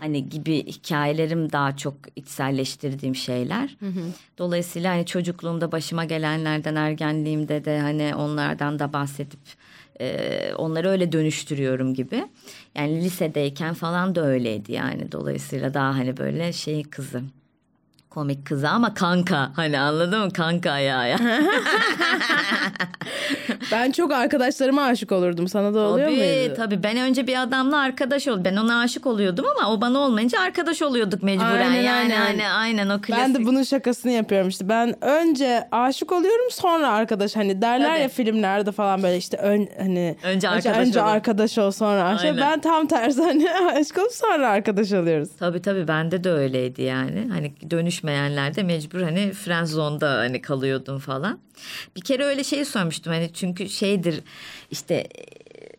[0.00, 3.76] Hani gibi hikayelerim daha çok içselleştirdiğim şeyler.
[4.38, 9.40] Dolayısıyla hani çocukluğumda başıma gelenlerden ergenliğimde de hani onlardan da bahsedip
[10.00, 12.24] e, onları öyle dönüştürüyorum gibi.
[12.74, 15.12] Yani lisedeyken falan da öyleydi yani.
[15.12, 17.22] Dolayısıyla daha hani böyle şey kızı
[18.14, 21.18] komik kızı ama kanka hani anladın mı kanka ya ya.
[23.72, 25.48] Ben çok arkadaşlarıma aşık olurdum.
[25.48, 26.54] Sana da oluyor tabii, muydu?
[26.56, 28.44] tabii ben önce bir adamla arkadaş oldum.
[28.44, 31.70] Ben ona aşık oluyordum ama o bana olmayınca arkadaş oluyorduk mecburen.
[31.70, 32.16] Aynen, yani aynen.
[32.16, 33.24] hani aynen o klasik.
[33.24, 34.68] Ben de bunun şakasını yapıyorum işte.
[34.68, 37.36] Ben önce aşık oluyorum sonra arkadaş.
[37.36, 38.00] Hani derler Tabii.
[38.00, 41.08] ya filmlerde falan böyle işte ön, hani Önce arkadaş önce olun.
[41.08, 42.24] arkadaş ol sonra aşık.
[42.24, 42.40] Aynen.
[42.40, 45.28] Ben tam tersi hani aşık olup sonra arkadaş oluyoruz.
[45.38, 47.28] Tabii tabii bende de öyleydi yani.
[47.32, 47.52] Hani
[48.02, 51.38] dönüşmeyenler de mecbur hani friend zone'da hani kalıyordum falan.
[51.96, 54.20] Bir kere öyle şey sormuştum hani çünkü şeydir
[54.70, 55.08] işte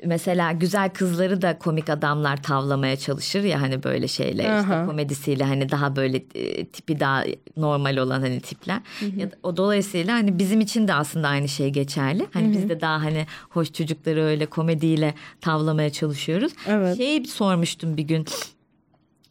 [0.06, 4.86] mesela güzel kızları da komik adamlar tavlamaya çalışır ya hani böyle şeyle işte Aha.
[4.86, 7.24] komedisiyle hani daha böyle e, tipi daha
[7.58, 8.80] normal olan hani tipler.
[9.18, 12.28] Ya da, o dolayısıyla hani bizim için de aslında aynı şey geçerli.
[12.34, 16.54] Hani biz de daha hani hoş çocukları öyle komediyle tavlamaya çalışıyoruz.
[16.68, 16.98] Evet.
[16.98, 18.26] Şey sormuştum bir gün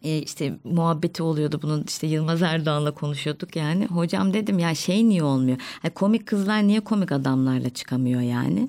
[0.02, 3.86] e, işte muhabbeti oluyordu bunun işte Yılmaz Erdoğan'la konuşuyorduk yani.
[3.86, 5.58] Hocam dedim ya şey niye olmuyor?
[5.84, 8.68] Yani komik kızlar niye komik adamlarla çıkamıyor yani?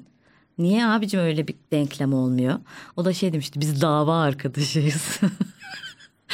[0.57, 2.59] Niye abicim öyle bir denklem olmuyor?
[2.97, 5.19] O da şey demişti biz dava arkadaşıyız.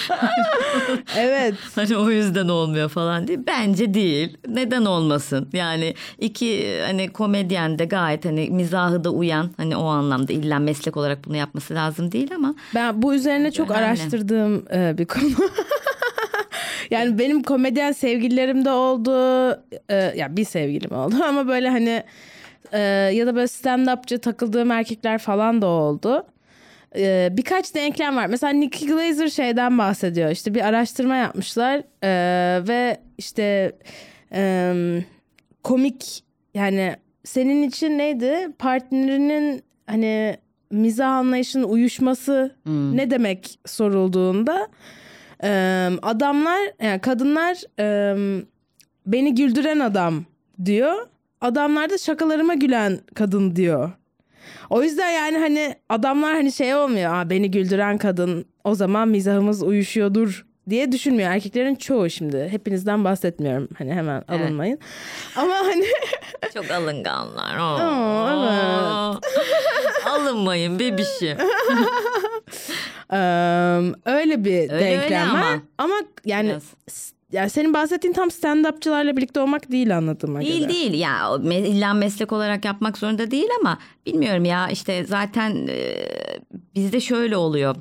[1.17, 1.53] Evet.
[1.75, 3.47] hani o yüzden olmuyor falan diye.
[3.47, 4.38] Bence değil.
[4.47, 5.49] Neden olmasın?
[5.53, 10.97] Yani iki hani komedyen de gayet hani mizahı da uyan hani o anlamda illa meslek
[10.97, 13.85] olarak bunu yapması lazım değil ama Ben bu üzerine çok Önemli.
[13.85, 15.23] araştırdığım e, bir konu.
[16.91, 19.12] yani benim komedyen sevgililerim de oldu.
[19.89, 22.03] E, ya bir sevgilim oldu ama böyle hani
[22.71, 22.79] e,
[23.13, 26.25] ya da böyle stand-upçı takıldığım erkekler falan da oldu.
[26.95, 28.25] E, birkaç denklem var.
[28.25, 30.30] Mesela Nicky Glazer şeyden bahsediyor.
[30.32, 33.71] İşte bir araştırma yapmışlar e, ve işte
[34.34, 34.73] e,
[35.63, 36.23] komik
[36.54, 38.47] yani senin için neydi?
[38.60, 40.38] Partnerinin hani
[40.71, 42.56] mizah anlayışının uyuşması
[42.95, 44.67] ne demek sorulduğunda
[45.43, 45.49] e,
[46.02, 48.15] adamlar yani kadınlar e,
[49.06, 50.25] beni güldüren adam
[50.65, 51.08] diyor.
[51.41, 53.91] Adamlar da şakalarıma gülen kadın diyor.
[54.69, 57.13] O yüzden yani hani adamlar hani şey olmuyor.
[57.13, 61.31] Aa, beni güldüren kadın o zaman mizahımız uyuşuyordur diye düşünmüyor.
[61.31, 62.47] Erkeklerin çoğu şimdi.
[62.51, 63.67] Hepinizden bahsetmiyorum.
[63.77, 64.41] Hani hemen Evet.
[64.41, 64.79] alınmayın.
[65.35, 65.85] Ama hani
[66.53, 67.57] Çok alınganlar.
[67.57, 67.79] Oo.
[67.83, 69.15] Aa,
[70.09, 71.38] Alınmayın bebişim.
[73.13, 75.62] Eee, öyle bir Öyle denklem öyle ama.
[75.77, 77.13] Ama yani Biraz.
[77.31, 80.69] Yani senin bahsettiğin tam stand-upçılarla birlikte olmak değil anladığıma Değil göre.
[80.69, 85.67] değil ya o me- illa meslek olarak yapmak zorunda değil ama bilmiyorum ya işte zaten
[85.69, 85.95] e,
[86.75, 87.75] bizde şöyle oluyor.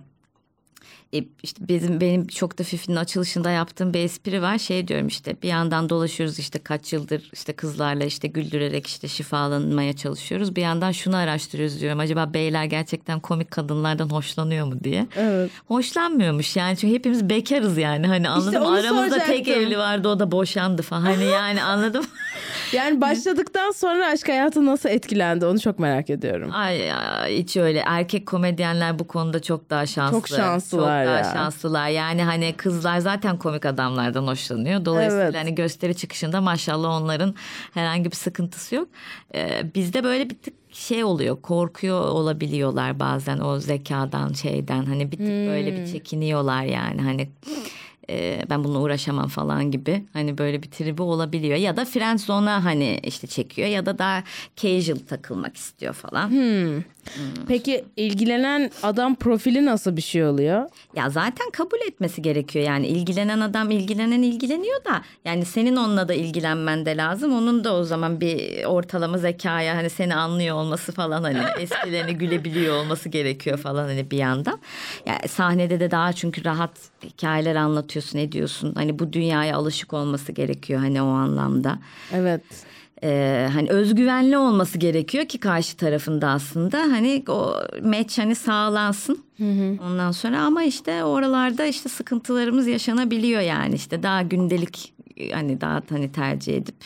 [1.14, 4.58] E, işte bizim benim çok da Fifi'nin açılışında yaptığım bir espri var.
[4.58, 9.92] Şey diyorum işte bir yandan dolaşıyoruz işte kaç yıldır işte kızlarla işte güldürerek işte şifalanmaya
[9.96, 10.56] çalışıyoruz.
[10.56, 12.00] Bir yandan şunu araştırıyoruz diyorum.
[12.00, 15.06] Acaba beyler gerçekten komik kadınlardan hoşlanıyor mu diye.
[15.16, 15.50] Evet.
[15.66, 19.54] Hoşlanmıyormuş yani çünkü hepimiz bekarız yani hani anladım onu aramızda tek soracaktım.
[19.54, 22.04] evli vardı o da boşandı falan hani yani anladım.
[22.72, 26.50] Yani başladıktan sonra aşk hayatı nasıl etkilendi onu çok merak ediyorum.
[26.52, 30.18] Ay, ay hiç öyle erkek komedyenler bu konuda çok daha şanslı.
[30.18, 31.24] Çok şanslılar Çok daha ya.
[31.24, 31.88] şanslılar.
[31.88, 34.84] Yani hani kızlar zaten komik adamlardan hoşlanıyor.
[34.84, 35.34] Dolayısıyla Evet.
[35.36, 37.34] hani gösteri çıkışında maşallah onların
[37.74, 38.88] herhangi bir sıkıntısı yok.
[39.34, 45.16] Ee, bizde böyle bir tık şey oluyor korkuyor olabiliyorlar bazen o zekadan şeyden hani bir
[45.16, 45.76] tık böyle Hmm.
[45.76, 47.28] bir çekiniyorlar yani hani
[48.10, 52.64] e, ben bununla uğraşamam falan gibi hani böyle bir tribi olabiliyor ya da friend zone'a
[52.64, 54.22] hani işte çekiyor ya da daha
[54.56, 56.30] casual takılmak istiyor falan.
[57.48, 60.68] Peki ilgilenen adam profili nasıl bir şey oluyor?
[60.96, 66.14] Ya zaten kabul etmesi gerekiyor yani ilgilenen adam ilgilenen ilgileniyor da yani senin onunla da
[66.14, 67.32] ilgilenmen de lazım.
[67.32, 72.76] Onun da o zaman bir ortalama zekaya hani seni anlıyor olması falan hani esprilerine gülebiliyor
[72.76, 74.58] olması gerekiyor falan hani bir yandan.
[75.06, 76.70] Yani sahnede de daha çünkü rahat
[77.04, 78.74] hikayeler anlatıyorsun ediyorsun.
[78.74, 81.78] Hani bu dünyaya alışık olması gerekiyor hani o anlamda.
[82.12, 82.42] Evet.
[83.02, 89.24] Ee, hani özgüvenli olması gerekiyor ki karşı tarafında aslında hani o match hani sağlansın.
[89.86, 94.94] Ondan sonra ama işte oralarda işte sıkıntılarımız yaşanabiliyor yani işte daha gündelik
[95.32, 96.76] hani daha hani tercih edip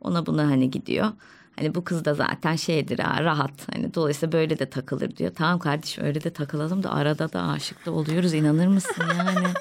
[0.00, 1.08] ona buna hani gidiyor.
[1.56, 5.32] Hani bu kız da zaten şeydir ha rahat hani dolayısıyla böyle de takılır diyor.
[5.34, 9.46] Tamam kardeşim öyle de takılalım da arada da aşık da oluyoruz inanır mısın yani?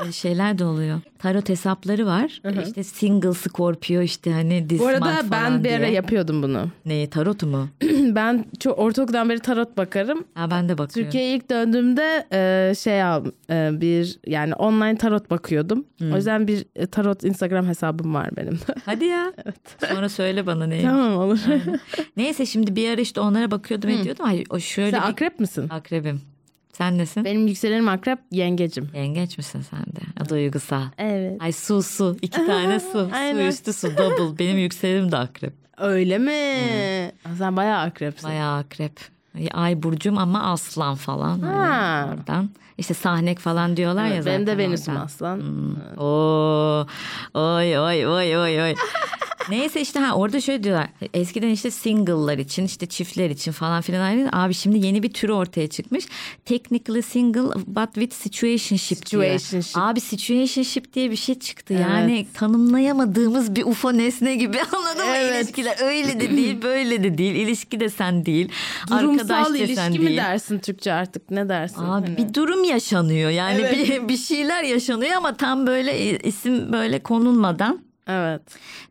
[0.00, 1.00] Böyle şeyler de oluyor.
[1.18, 2.42] Tarot hesapları var.
[2.66, 5.90] İşte single Scorpio işte hani this Bu arada month ben falan bir ara diye.
[5.92, 6.68] yapıyordum bunu.
[6.86, 7.68] Neyi tarot mu?
[8.14, 10.24] ben çok ortaokuldan beri tarot bakarım.
[10.34, 11.10] Ha ben de bakıyorum.
[11.10, 15.84] Türkiye'ye ilk döndüğümde e, şey al e, bir yani online tarot bakıyordum.
[16.12, 18.74] O yüzden bir e, tarot Instagram hesabım var benim de.
[18.84, 19.32] Hadi ya.
[19.88, 20.90] Sonra söyle bana neymiş.
[20.90, 21.38] tamam olur.
[22.16, 24.26] Neyse şimdi bir ara işte onlara bakıyordum ediyordum.
[24.26, 25.66] Ay, o şöyle Sen bir akrep misin?
[25.70, 26.20] akrebim.
[26.72, 27.24] Sen nesin?
[27.24, 28.90] Benim yükselenim akrep yengecim.
[28.94, 30.28] Yengeç misin sen de?
[30.28, 30.82] Duygusal.
[30.98, 31.42] Evet.
[31.42, 32.16] Ay su su.
[32.22, 32.90] iki tane su.
[32.92, 33.46] su Aynen.
[33.46, 34.38] üstü su double.
[34.38, 35.52] Benim yükselenim de akrep.
[35.78, 36.32] Öyle mi?
[37.38, 38.28] Sen bayağı akrepsin.
[38.30, 38.92] Bayağı akrep.
[39.52, 41.38] Ay burcum ama aslan falan.
[41.40, 42.08] Hani Ha.
[42.14, 42.50] oradan.
[42.78, 44.34] İşte sahnek falan diyorlar ya zaten.
[44.34, 45.06] Benim de Venüs'üm oradan.
[45.06, 45.40] aslan.
[45.98, 46.86] Oo.
[47.34, 48.74] Oy oy oy oy oy.
[49.48, 50.88] Neyse işte ha orada şöyle diyorlar.
[51.14, 54.28] Eskiden işte single'lar için işte çiftler için falan filan ayrı.
[54.32, 56.04] Abi şimdi yeni bir tür ortaya çıkmış.
[56.44, 59.22] Technically single but with situationship diyor.
[59.38, 59.76] Situationship.
[59.78, 61.74] Abi situationship diye bir şey çıktı.
[61.74, 65.12] Yani tanımlayamadığımız bir UFO nesne gibi anladın mı?
[65.16, 65.44] Evet.
[65.44, 67.34] İlişkiler öyle de değil böyle de değil.
[67.34, 68.48] İlişki de sen değil.
[68.90, 70.16] Durumsal Arkadaş da ilişki sen mi değil.
[70.16, 71.78] dersin Türkçe artık ne dersin?
[71.80, 72.16] Abi Hani?
[72.16, 78.42] bir durum yaşanıyor yani bir, bir şeyler yaşanıyor ama tam böyle isim böyle konulmadan Evet.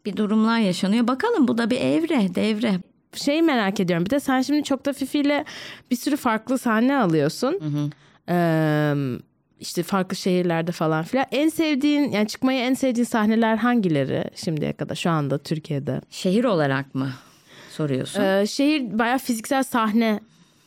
[0.05, 1.07] bir durumlar yaşanıyor.
[1.07, 2.73] Bakalım bu da bir evre devre.
[3.13, 5.45] Şey merak ediyorum bir de sen şimdi çok da Fifi ile
[5.91, 7.59] bir sürü farklı sahne alıyorsun.
[8.29, 8.93] Ee,
[9.59, 11.25] işte farklı şehirlerde falan filan.
[11.31, 16.01] En sevdiğin yani çıkmayı en sevdiğin sahneler hangileri şimdiye kadar şu anda Türkiye'de?
[16.09, 17.09] Şehir olarak mı
[17.71, 18.21] soruyorsun?
[18.21, 20.19] Ee, şehir bayağı fiziksel sahne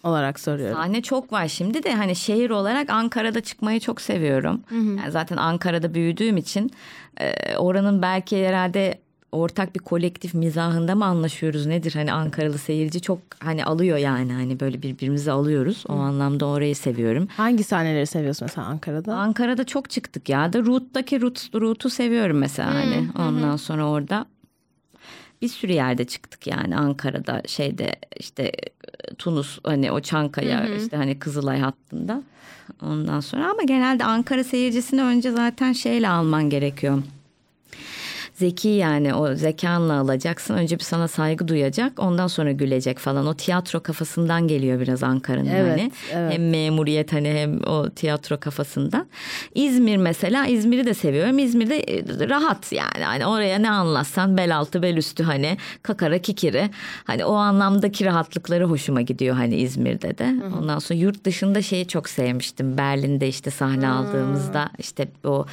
[0.03, 0.77] olarak soruyorum.
[0.77, 4.61] Sahne çok var şimdi de hani şehir olarak Ankara'da çıkmayı çok seviyorum.
[4.71, 6.71] Yani zaten Ankara'da büyüdüğüm için
[7.21, 8.99] e, oranın belki herhalde
[9.33, 14.61] ortak bir kolektif mizahında mı anlaşıyoruz nedir hani Ankaralı seyirci çok hani alıyor yani hani
[14.61, 17.29] böyle birbirimizi alıyoruz o anlamda orayı seviyorum.
[17.37, 19.17] Hangi sahneleri seviyorsun mesela Ankara'da?
[19.17, 24.27] Ankara'da çok çıktık ya da Root'taki Root, Root'u seviyorum mesela hani ondan sonra orada
[25.43, 28.53] bir sürü yerde çıktık yani Ankara'da şeyde işte
[29.19, 32.23] Tunus hani o Çankaya işte hani Kızılay hattında
[32.83, 36.99] ondan sonra ama genelde Ankara seyircisini önce zaten şeyle alman gerekiyor.
[38.35, 40.55] Zeki yani o zekanla alacaksın.
[40.55, 41.92] Önce bir sana saygı duyacak.
[41.99, 43.27] Ondan sonra gülecek falan.
[43.27, 45.92] O tiyatro kafasından geliyor biraz Ankara'nın Evet, hani.
[46.12, 46.33] evet.
[46.33, 49.07] Hem memuriyet hani hem o tiyatro kafasından.
[49.55, 51.38] İzmir mesela İzmir'i de seviyorum.
[51.38, 53.05] İzmir'de e, rahat yani.
[53.05, 56.71] Hani oraya ne anlatsan bel altı bel üstü hani kakara kikiri.
[57.05, 60.35] Hani o anlamdaki rahatlıkları hoşuma gidiyor hani İzmir'de de.
[60.59, 62.79] Ondan sonra yurt dışında şeyi çok sevmiştim.
[62.79, 65.47] Berlin'de işte sahne aldığımızda işte o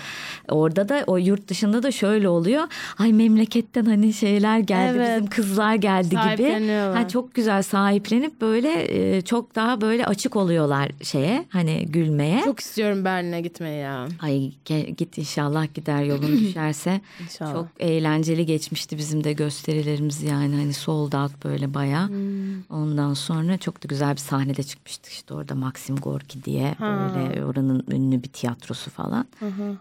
[0.50, 2.64] orada da o yurt dışında da şöyle oluyor.
[2.98, 5.10] Ay memleketten hani şeyler geldi Evet.
[5.18, 6.72] bizim kızlar geldi gibi.
[6.94, 8.86] Ha, çok güzel sahiplenip böyle
[9.18, 12.42] e, çok daha böyle açık oluyorlar şeye hani gülmeye.
[12.46, 14.08] Çok istiyorum Berlin'e gitmeyi ya.
[14.22, 14.52] Ay
[14.98, 17.02] git inşallah gider yolun düşerse.
[17.24, 17.54] İnşallah.
[17.54, 22.08] Çok eğlenceli geçmişti bizim de gösterilerimiz yani hani sold out böyle baya.
[22.08, 22.62] Hmm.
[22.70, 27.84] Ondan sonra çok da güzel bir sahnede çıkmıştık işte orada Maxim Gorki diye böyle oranın
[27.92, 29.26] ünlü bir tiyatrosu falan.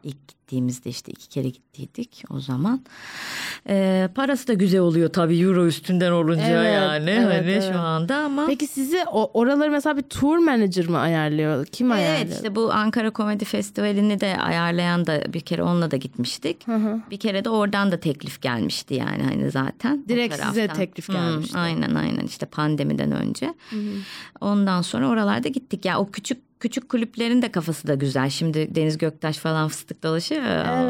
[0.04, 0.16] İlk
[0.48, 2.80] gittiğimizde işte iki kere gittiydik o zaman.
[3.68, 7.68] Ee, parası da güzel oluyor tabii euro üstünden olunca Evet, yani evet, hani evet.
[7.72, 8.46] şu anda ama.
[8.46, 11.66] Peki sizi oraları mesela bir tour manager mı ayarlıyor?
[11.66, 12.16] Kim ayarlıyor?
[12.26, 16.66] Evet işte bu Ankara Komedi Festivali'ni de ayarlayan da bir kere onunla da gitmiştik.
[17.10, 20.04] Bir kere de oradan da teklif gelmişti yani hani zaten.
[20.08, 21.58] Direkt size teklif Hı, gelmişti.
[21.58, 23.54] aynen aynen işte pandemiden önce.
[24.40, 25.84] Ondan sonra oralarda gittik.
[25.84, 28.30] Ya o küçük küçük kulüplerin de kafası da güzel.
[28.30, 30.42] Şimdi Deniz Göktaş falan fıstık dolaşıyor.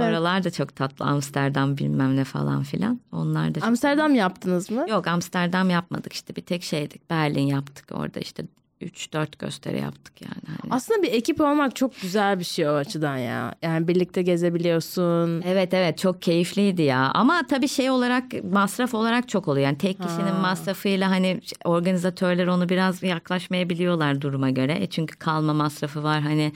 [0.08, 1.04] Oralar da çok tatlı.
[1.04, 3.00] Amsterdam bilmem ne falan filan.
[3.12, 4.86] Onlar da çok- Amsterdam yaptınız mı?
[4.90, 7.10] Yok Amsterdam yapmadık işte bir tek şeydik.
[7.10, 8.44] Berlin yaptık orada işte
[8.82, 10.42] 3-4 gösteri yaptık yani.
[10.46, 10.72] Hani.
[10.74, 13.54] Aslında bir ekip olmak çok güzel bir şey o açıdan ya.
[13.62, 15.42] Yani birlikte gezebiliyorsun.
[15.46, 19.66] Evet evet çok keyifliydi ya ama tabii şey olarak masraf olarak çok oluyor.
[19.66, 24.78] Yani tek kişinin masrafıyla hani organizatörler onu biraz yaklaşmayabiliyorlar duruma göre.
[24.80, 26.52] E çünkü kalma masrafı var hani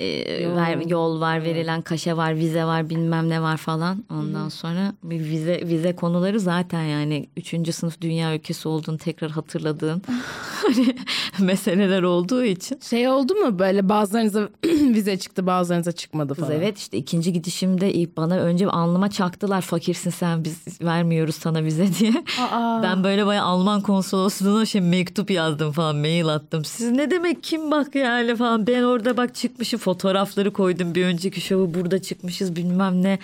[0.00, 4.04] e, ver- yol var verilen kaşe var vize var bilmem ne var falan.
[4.10, 7.74] Ondan sonra bir vize vize konuları zaten yani 3.
[7.74, 10.02] sınıf dünya ülkesi olduğunu tekrar hatırladığın
[10.66, 10.94] hani
[11.38, 12.78] meseleler olduğu için.
[12.80, 16.52] Şey oldu mu böyle bazılarınıza vize çıktı bazılarınıza çıkmadı falan.
[16.52, 21.88] evet işte ikinci gidişimde ilk bana önce alnıma çaktılar fakirsin sen biz vermiyoruz sana vize
[21.98, 22.12] diye.
[22.52, 22.82] Aa.
[22.82, 26.64] Ben böyle bayağı Alman konsolosluğuna şey mektup yazdım falan mail attım.
[26.64, 31.40] Siz ne demek kim bak yani falan ben orada bak çıkmışım fotoğrafları koydum bir önceki
[31.40, 33.18] şovu burada çıkmışız bilmem ne.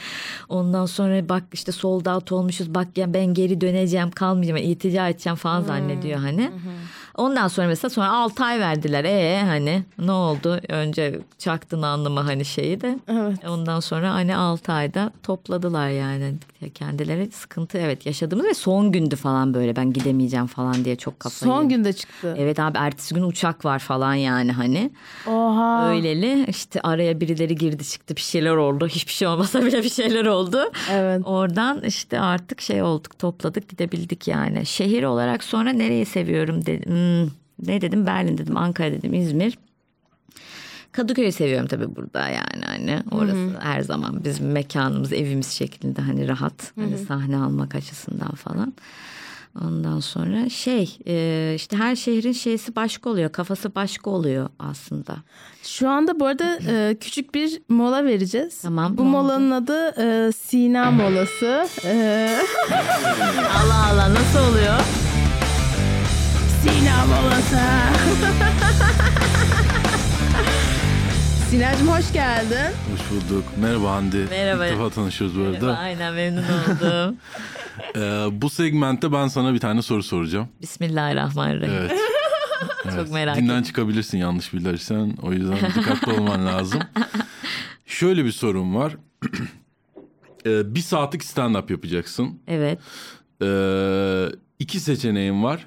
[0.49, 5.09] Ondan sonra bak işte sold out olmuşuz bak ya ben geri döneceğim kalmayacağım yani iltica
[5.09, 6.51] edeceğim falan zannediyor hani.
[7.17, 9.05] Ondan sonra mesela sonra 6 ay verdiler.
[9.05, 10.61] E hani ne oldu?
[10.69, 12.99] Önce çaktın anlama hani şeyi de.
[13.09, 13.39] Evet.
[13.49, 16.35] Ondan sonra hani 6 ayda topladılar yani
[16.75, 21.53] kendileri sıkıntı evet yaşadığımız ve son gündü falan böyle ben gidemeyeceğim falan diye çok kafayı.
[21.53, 22.35] Son günde çıktı.
[22.39, 24.91] Evet abi ertesi gün uçak var falan yani hani.
[25.27, 25.89] Oha.
[25.89, 28.87] Öyleli işte araya birileri girdi çıktı bir şeyler oldu.
[28.87, 30.73] Hiçbir şey olmasa bile bir şeyler oldu.
[30.93, 31.23] Evet.
[31.25, 34.67] Oradan işte artık şey olduk topladık gidebildik yani.
[34.67, 37.04] Şehir olarak sonra nereyi seviyorum dedim.
[37.05, 37.31] Hmm,
[37.67, 39.59] ne dedim Berlin dedim Ankara dedim İzmir.
[40.93, 46.73] Kadıköy'ü seviyorum tabii burada yani hani orası her zaman bizim mekanımız evimiz şeklinde hani rahat
[46.77, 48.73] hani sahne almak açısından falan.
[49.65, 55.17] Ondan sonra şey e, işte her şehrin şeysi başka oluyor kafası başka oluyor aslında.
[55.63, 58.61] Şu anda bu arada e, küçük bir mola vereceğiz.
[58.63, 59.11] Tamam, Bu ne oldu?
[59.17, 61.69] molanın adı e, Sina molası.
[63.65, 65.04] Allah Allah nasıl oluyor?
[66.65, 67.61] Sina molası.
[71.51, 72.57] Sinacığım hoş geldin.
[72.93, 73.45] Hoş bulduk.
[73.57, 74.25] Merhaba Hande.
[74.31, 74.67] Merhaba.
[74.67, 75.79] İlk defa tanışıyoruz bu arada.
[75.79, 77.17] Aynen memnun oldum.
[77.97, 78.01] Ee,
[78.33, 80.49] bu segmentte ben sana bir tane soru soracağım.
[80.63, 81.75] Bismillahirrahmanirrahim.
[81.75, 81.93] Evet.
[82.95, 83.11] Evet.
[83.11, 83.63] merak Dinden ettim.
[83.65, 85.17] çıkabilirsin yanlış bilirsen.
[85.23, 86.81] O yüzden dikkatli olman lazım.
[87.87, 88.97] Şöyle bir sorun var.
[90.47, 92.41] Ee, bir saatlik stand-up yapacaksın.
[92.49, 92.79] Evet.
[93.43, 94.27] Ee,
[94.59, 95.67] iki seçeneğin var.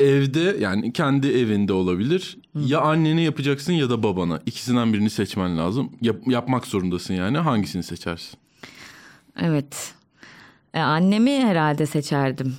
[0.00, 2.38] Evde yani kendi evinde olabilir.
[2.54, 4.40] Ya annene yapacaksın ya da babana.
[4.46, 5.92] İkisinden birini seçmen lazım.
[6.02, 7.38] Yap- yapmak zorundasın yani.
[7.38, 8.38] Hangisini seçersin?
[9.40, 9.94] Evet.
[10.74, 12.56] E, annemi herhalde seçerdim.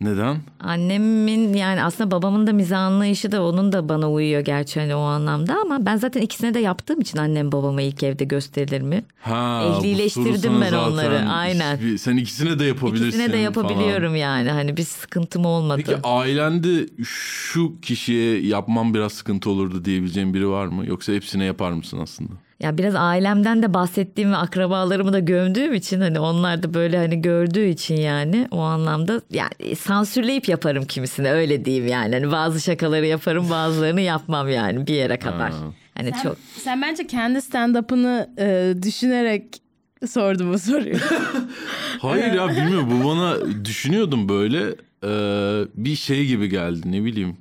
[0.00, 0.36] Neden?
[0.60, 4.98] Annemin yani aslında babamın da mizah anlayışı da onun da bana uyuyor gerçi hani o
[5.00, 9.04] anlamda ama ben zaten ikisine de yaptığım için annem babama ilk evde gösterilerimi.
[9.20, 11.80] Ha, Ehlileştirdim ben onları, aynen.
[11.80, 14.16] bir- Sen ikisine de yapabilirsin İkisine de yapabiliyorum falan.
[14.16, 15.82] yani hani bir sıkıntım olmadı.
[15.86, 20.86] Peki ailende şu kişiye yapmam biraz sıkıntı olurdu diyebileceğin biri var mı?
[20.86, 22.32] Yoksa hepsine yapar mısın aslında?
[22.60, 27.22] Ya biraz ailemden de bahsettiğim ve akrabalarımı da gömdüğüm için hani onlar da böyle hani
[27.22, 32.14] gördüğü için yani o anlamda yani sansürleyip yaparım kimisine öyle diyeyim yani.
[32.14, 35.50] Hani bazı şakaları yaparım bazılarını yapmam yani bir yere kadar.
[35.50, 35.58] Ha.
[35.94, 39.62] Hani çok Sen bence kendi stand-up'ını e, düşünerek
[40.08, 40.96] sordum bu soruyu.
[41.98, 45.10] Hayır ya bilmiyorum bu bana düşünüyordum böyle e,
[45.74, 47.36] bir şey gibi geldi ne bileyim.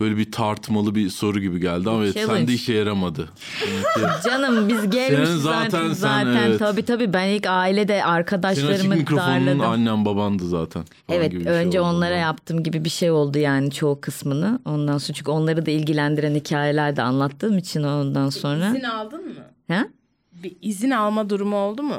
[0.00, 3.28] Böyle bir tartmalı bir soru gibi geldi ama evet sende işe yaramadı.
[4.24, 6.58] Canım biz gelmişiz zaten zaten zaten, evet.
[6.58, 9.60] tabii tabii ben ilk ailede senin açık arkadaşlarımı mikrofonun darladım.
[9.60, 10.84] annen babandı zaten.
[11.08, 11.88] Evet şey önce oldu.
[11.88, 14.60] onlara yaptığım gibi bir şey oldu yani çoğu kısmını.
[14.64, 18.68] Ondan sonra çünkü onları da ilgilendiren hikayeler de anlattığım için ondan sonra.
[18.68, 19.34] İzin aldın mı?
[19.68, 19.86] Ha?
[20.32, 21.96] Bir izin alma durumu oldu mu?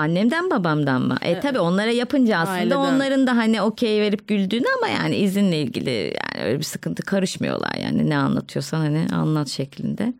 [0.00, 1.16] Annemden babamdan mı?
[1.22, 2.76] E tabii onlara yapınca aslında Aileden.
[2.76, 7.74] onların da hani okey verip güldüğünü ama yani izinle ilgili yani öyle bir sıkıntı karışmıyorlar
[7.74, 10.14] yani ne anlatıyorsan hani anlat şeklinde.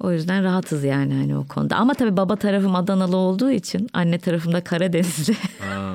[0.00, 1.76] O yüzden rahatız yani hani o konuda.
[1.76, 5.36] Ama tabii baba tarafım Adanalı olduğu için anne tarafım da Karadenizli.
[5.60, 5.94] Ha.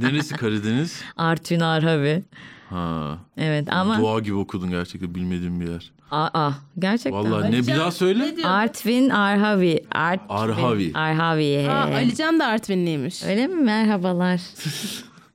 [0.00, 1.02] Neresi Karadeniz?
[1.16, 2.22] Artvin Arhavi.
[2.70, 3.18] Ha.
[3.36, 5.92] Evet ama Doğa gibi okudun gerçekten bilmediğim bir yer.
[6.10, 7.12] Aa, gerçekten.
[7.32, 8.34] Vallahi ne bir daha söyle.
[8.44, 9.84] Artvin Arhavi.
[9.92, 10.90] Artvin, Arhavi.
[10.94, 11.68] Arhavi.
[11.70, 13.22] Aa, Alican da Artvinliymiş.
[13.22, 13.62] Öyle mi?
[13.62, 14.40] Merhabalar.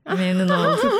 [0.17, 0.79] Memnun oldum.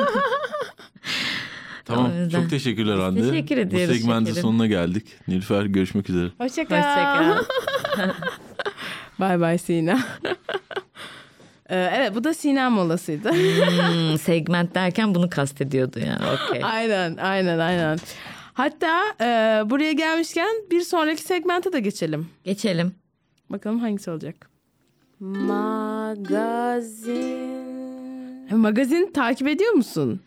[1.85, 2.11] Tamam.
[2.19, 2.41] Yüzden.
[2.41, 3.29] Çok teşekkürler Hande.
[3.29, 4.41] teşekkür ediyoruz, Bu segmentin şekerim.
[4.41, 5.07] sonuna geldik.
[5.27, 6.29] Nilüfer görüşmek üzere.
[6.37, 6.75] Hoşçakal.
[6.77, 7.43] Hoşçakal.
[9.19, 9.99] Bay bay Sina.
[11.69, 13.29] Ee, evet bu da Sina molasıydı.
[13.31, 16.19] Hmm, segment derken bunu kastediyordu yani.
[16.49, 16.61] Okey.
[16.63, 17.99] aynen aynen aynen.
[18.59, 19.25] Hatta e,
[19.69, 22.27] buraya gelmişken bir sonraki segmente de geçelim.
[22.43, 22.91] Geçelim.
[23.49, 24.49] Bakalım hangisi olacak.
[25.19, 26.59] Magazin.
[28.57, 30.21] Magazin takip ediyor musun?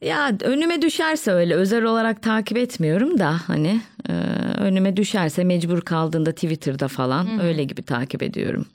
[0.00, 4.12] Ya önüme düşerse öyle özel olarak takip etmiyorum da hani e,
[4.58, 8.66] önüme düşerse mecbur kaldığında Twitter'da falan öyle gibi takip ediyorum.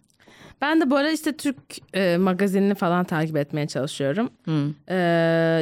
[0.62, 1.58] Ben de bu ara işte Türk
[1.94, 4.30] e, magazinini falan takip etmeye çalışıyorum.
[4.90, 4.96] Ee,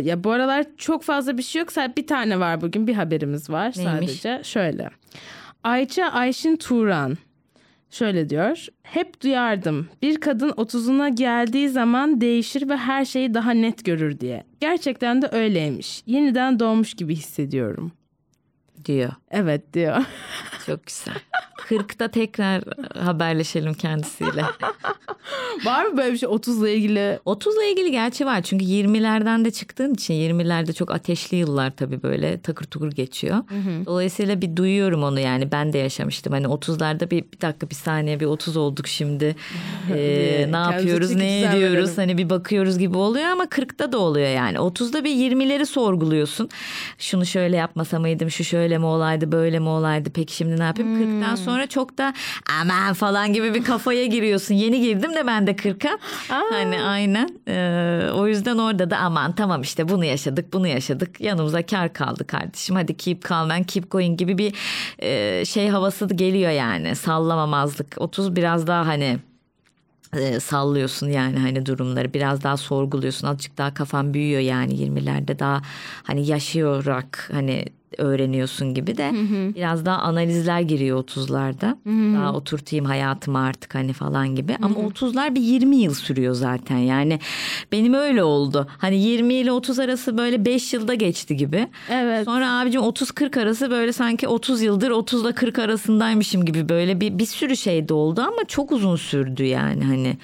[0.03, 1.71] ya bu aralar çok fazla bir şey yok.
[1.71, 2.88] Sadece bir tane var bugün.
[2.88, 4.12] Bir haberimiz var Neymiş?
[4.21, 4.43] sadece.
[4.43, 4.89] Şöyle.
[5.63, 7.17] Ayça Ayşin Turan
[7.89, 8.65] şöyle diyor.
[8.83, 9.89] Hep duyardım.
[10.01, 14.43] Bir kadın 30'una geldiği zaman değişir ve her şeyi daha net görür diye.
[14.59, 16.03] Gerçekten de öyleymiş.
[16.05, 17.91] Yeniden doğmuş gibi hissediyorum.
[18.85, 19.12] diyor.
[19.31, 20.03] Evet diyor.
[20.65, 21.13] Çok güzel.
[21.69, 22.63] 40'ta tekrar
[22.99, 24.45] haberleşelim kendisiyle.
[25.65, 27.19] var mı böyle bir şey 30'la ilgili?
[27.25, 32.41] 30'la ilgili gerçi var çünkü 20'lerden de çıktığın için 20'lerde çok ateşli yıllar tabii böyle
[32.41, 33.38] takır tukur geçiyor.
[33.86, 36.34] Dolayısıyla bir duyuyorum onu yani ben de yaşamıştım.
[36.34, 39.36] Hani 30'larda bir, bir dakika bir saniye bir 30 olduk şimdi.
[39.95, 44.58] Ee, ne yapıyoruz ne ediyoruz hani bir bakıyoruz gibi oluyor ama 40'ta da oluyor yani.
[44.58, 46.49] 30'da bir 20'leri sorguluyorsun.
[46.97, 51.21] Şunu şöyle yapmasa mıydım şu şöyle mi olaydı böyle mi olaydı peki şimdi ne yapayım?
[51.21, 52.13] 40'tan sonra çok da
[52.61, 54.55] aman falan gibi bir kafaya giriyorsun.
[54.55, 55.97] Yeni girdim de ben de 40'a.
[56.27, 57.29] Hani aynen.
[57.47, 61.21] Ee, o yüzden orada da aman tamam işte bunu yaşadık bunu yaşadık.
[61.21, 62.75] Yanımıza kar kaldı kardeşim.
[62.75, 64.53] Hadi keep calm and keep going gibi bir
[64.99, 66.95] e, şey havası da geliyor yani.
[66.95, 67.95] Sallamamazlık.
[67.97, 69.19] 30 biraz daha hani
[70.13, 75.62] e, sallıyorsun yani hani durumları biraz daha sorguluyorsun azıcık daha kafan büyüyor yani 20'lerde daha
[76.03, 77.65] hani yaşayarak hani
[77.98, 79.12] öğreniyorsun gibi de
[79.56, 81.75] biraz daha analizler giriyor 30'larda.
[82.15, 84.58] Daha oturtayım hayatımı artık hani falan gibi.
[84.62, 86.77] Ama 30'lar bir 20 yıl sürüyor zaten.
[86.77, 87.19] Yani
[87.71, 88.67] benim öyle oldu.
[88.77, 91.67] Hani 20 ile 30 arası böyle 5 yılda geçti gibi.
[91.92, 92.25] Evet.
[92.25, 97.19] Sonra abicim 30-40 arası böyle sanki 30 yıldır 30 ile 40 arasındaymışım gibi böyle bir
[97.19, 100.17] bir sürü şey de oldu ama çok uzun sürdü yani hani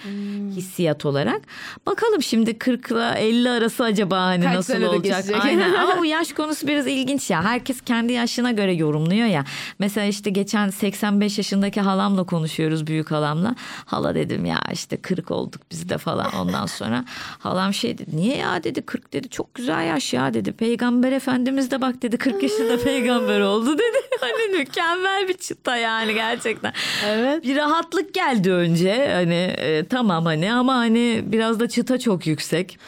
[0.55, 1.41] hissiyat olarak.
[1.85, 5.03] Bakalım şimdi 40 ile 50 arası acaba hani Kaç nasıl olacak?
[5.03, 5.43] geçecek?
[5.45, 5.73] Aynen.
[5.79, 7.43] Ama bu yaş konusu biraz ilginç ya.
[7.55, 9.45] Herkes kendi yaşına göre yorumluyor ya.
[9.79, 13.55] Mesela işte geçen 85 yaşındaki halamla konuşuyoruz büyük halamla.
[13.85, 17.05] Hala dedim ya işte 40 olduk biz de falan ondan sonra.
[17.39, 20.51] Halam şey dedi niye ya dedi 40 dedi çok güzel yaş ya dedi.
[20.51, 23.97] Peygamber Efendimiz de bak dedi 40 yaşında peygamber oldu dedi.
[24.21, 26.73] Hani mükemmel bir çıta yani gerçekten.
[27.05, 27.43] Evet.
[27.43, 32.79] Bir rahatlık geldi önce hani e, tamam hani ama hani biraz da çıta çok yüksek.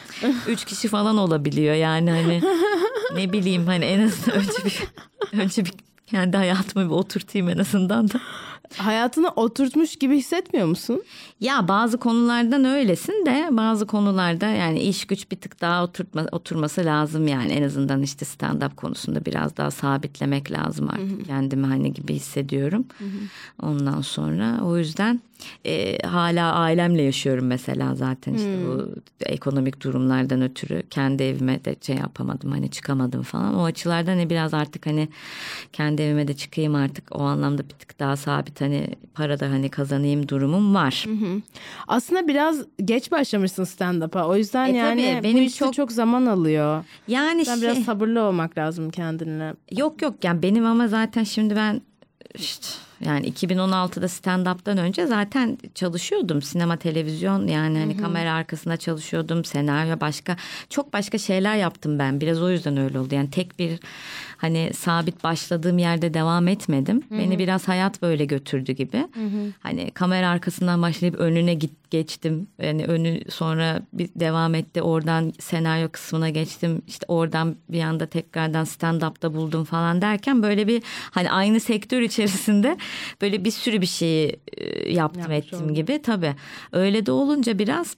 [0.48, 2.42] Üç kişi falan olabiliyor yani hani
[3.16, 4.84] ne bileyim hani en azından önce bir
[5.40, 5.74] önce bir
[6.08, 8.20] kendi hayatımı bir oturtayım en azından da.
[8.78, 11.04] Hayatını oturtmuş gibi hissetmiyor musun?
[11.40, 16.86] Ya bazı konulardan öylesin de bazı konularda yani iş güç bir tık daha oturtma, oturması
[16.86, 21.94] lazım yani en azından işte stand up konusunda biraz daha sabitlemek lazım artık kendimi hani
[21.94, 22.86] gibi hissediyorum.
[23.62, 25.22] Ondan sonra o yüzden
[25.66, 28.90] e, hala ailemle yaşıyorum mesela zaten işte bu
[29.26, 33.56] ekonomik durumlardan ötürü kendi evime de şey yapamadım hani çıkamadım falan.
[33.56, 35.10] O açılardan ne biraz artık hani
[35.74, 39.70] kendi evime de çıkayım artık o anlamda bir tık daha sabit hani para da hani
[39.70, 41.06] kazanayım durumum var.
[41.88, 44.28] Aslında biraz geç başlamışsın stand-up'a.
[44.28, 45.92] O yüzden E yani tabii, bu benim işte çok- çok...
[45.92, 46.84] zaman alıyor.
[47.08, 49.54] Yani şey, biraz sabırlı olmak lazım kendinle.
[49.72, 51.82] yok yok yani benim ama zaten şimdi ben
[52.36, 52.68] işte
[53.06, 56.42] yani 2016'da stand-up'tan önce zaten çalışıyordum.
[56.42, 59.46] Sinema, televizyon yani hani kamera arkasında çalışıyordum.
[59.46, 60.38] Senaryo başka
[60.70, 62.22] çok başka şeyler yaptım ben.
[62.22, 63.16] Biraz o yüzden öyle oldu.
[63.16, 63.80] Yani tek bir
[64.38, 67.04] hani sabit başladığım yerde devam etmedim.
[67.12, 69.08] Beni biraz hayat böyle götürdü gibi.
[69.60, 72.48] Hani kamera arkasından başlayıp önüne git geçtim.
[72.62, 74.82] Yani önü sonra bir devam etti.
[74.82, 76.82] Oradan senaryo kısmına geçtim.
[76.88, 82.78] İşte oradan bir anda tekrardan stand-up'ta buldum falan derken böyle bir hani aynı sektör içerisinde
[83.22, 85.74] böyle bir sürü bir şeyi e, yaptım Yapmış ettim oldun.
[85.74, 86.36] gibi tabii.
[86.72, 87.96] Öyle de olunca biraz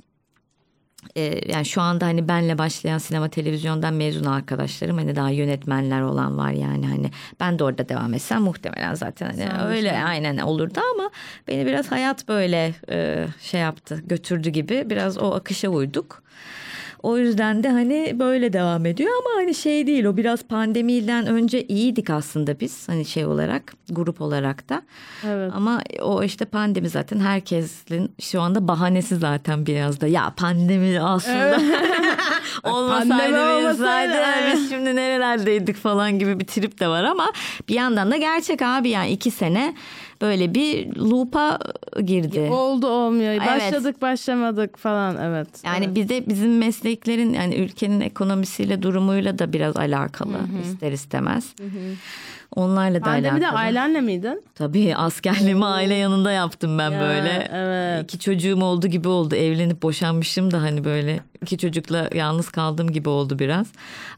[1.15, 6.37] e, yani şu anda hani benle başlayan sinema televizyondan mezun arkadaşlarım hani daha yönetmenler olan
[6.37, 10.07] var yani hani ben de orada devam etsem muhtemelen zaten hani ol, öyle ol.
[10.07, 11.09] aynen olurdu ama
[11.47, 16.23] beni biraz hayat böyle e, şey yaptı götürdü gibi biraz o akışa uyduk.
[17.03, 21.63] O yüzden de hani böyle devam ediyor ama hani şey değil o biraz pandemiden önce
[21.63, 24.81] iyiydik aslında biz hani şey olarak grup olarak da.
[25.27, 25.51] Evet.
[25.55, 31.57] Ama o işte pandemi zaten herkesin şu anda bahanesi zaten biraz da ya pandemi aslında
[32.63, 34.53] olmasaydı Pandemi olmasaydı, olmasaydı evet.
[34.53, 37.31] biz şimdi nerelerdeydik falan gibi bir trip de var ama
[37.69, 39.73] bir yandan da gerçek abi yani iki sene
[40.21, 41.59] böyle bir loop'a
[42.05, 42.39] girdi.
[42.39, 43.31] Oldu olmuyor.
[43.31, 43.47] Evet.
[43.47, 45.47] Başladık başlamadık falan evet.
[45.63, 45.95] Yani evet.
[45.95, 51.53] bize bizim mesleklerin yani ülkenin ekonomisiyle durumuyla da biraz alakalı ister istemez.
[52.55, 53.59] Onlarla da Pandemide alakalı.
[53.59, 54.43] ailenle miydin?
[54.55, 57.49] Tabii askerliğimi aile yanında yaptım ben Ya, böyle.
[57.53, 58.03] evet.
[58.03, 59.35] İki çocuğum oldu gibi oldu.
[59.35, 63.67] Evlenip boşanmışım da hani böyle iki çocukla yalnız kaldığım gibi oldu biraz.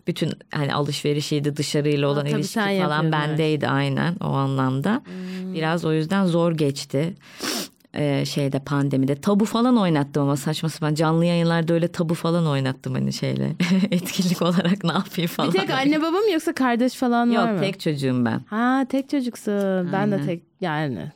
[0.07, 3.13] Bütün hani alışverişiydi dışarıyla olan tabii ilişki falan evet.
[3.13, 5.01] bendeydi aynen o anlamda.
[5.53, 7.13] Biraz o yüzden zor geçti.
[7.95, 12.93] Ee, şeyde pandemide tabu falan oynattım ama saçma sapan canlı yayınlarda öyle tabu falan oynattım
[12.93, 13.55] hani şeyle
[13.91, 15.53] etkinlik olarak ne yapayım falan.
[15.53, 17.59] Bir tek anne baba mı yoksa kardeş falan var Yok mı?
[17.59, 18.41] tek çocuğum ben.
[18.49, 19.93] Ha tek çocuksun.
[19.93, 20.25] Ben de Aynen.
[20.25, 21.11] tek yani.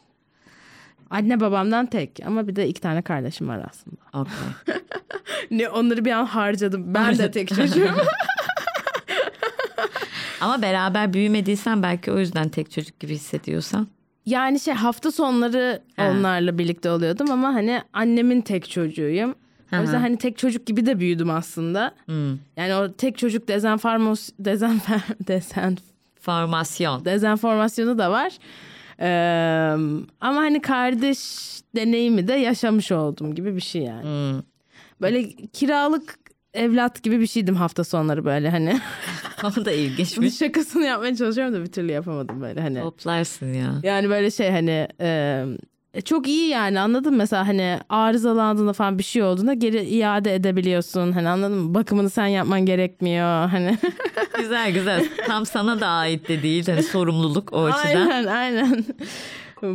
[1.10, 3.98] Anne babamdan tek ama bir de iki tane kardeşim var aslında.
[4.22, 4.76] Okey.
[5.52, 6.94] Ne onları bir an harcadım.
[6.94, 7.90] Ben de tek çocuğum.
[10.42, 13.88] Ama beraber büyümediysen belki o yüzden tek çocuk gibi hissediyorsan.
[14.26, 16.10] Yani şey hafta sonları Ha.
[16.12, 19.36] onlarla birlikte oluyordum ama hani annemin tek çocuğuyum.
[19.70, 21.92] Hı O yüzden hani tek çocuk gibi de büyüdüm aslında.
[22.06, 22.38] Hmm.
[22.58, 25.78] Yani o tek çocuk dezenformos dezenfer desen
[26.22, 27.06] Formasyon.
[27.06, 28.34] dezenformasyonu da var.
[29.00, 29.76] Ee,
[30.22, 31.20] ama hani kardeş
[31.76, 34.04] deneyimi de yaşamış oldum gibi bir şey yani.
[34.04, 34.42] Hmm.
[35.02, 36.16] Böyle kiralık
[36.56, 38.82] evlat gibi bir şeydim hafta sonları böyle hani.
[39.44, 40.38] O da ilginçmiş.
[40.38, 42.82] şakasını yapmaya çalışıyorum da bir türlü yapamadım böyle hani.
[42.82, 43.74] Toplarsın ya.
[43.84, 45.46] Yani böyle şey hani e,
[46.06, 47.18] çok iyi yani anladın mı?
[47.18, 51.12] Mesela hani arızalandığında falan bir şey olduğunda geri iade edebiliyorsun.
[51.12, 51.74] Hani anladın mı?
[51.74, 53.50] Bakımını sen yapman gerekmiyor.
[53.50, 53.78] Hani
[54.38, 55.06] güzel güzel.
[55.28, 56.66] Tam sana da ait de değil.
[56.68, 58.10] Hani sorumluluk o açıdan.
[58.10, 58.86] aynen aynen.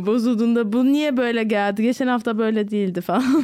[0.05, 1.83] Bozulduğunda bu niye böyle geldi?
[1.83, 3.43] Geçen hafta böyle değildi falan.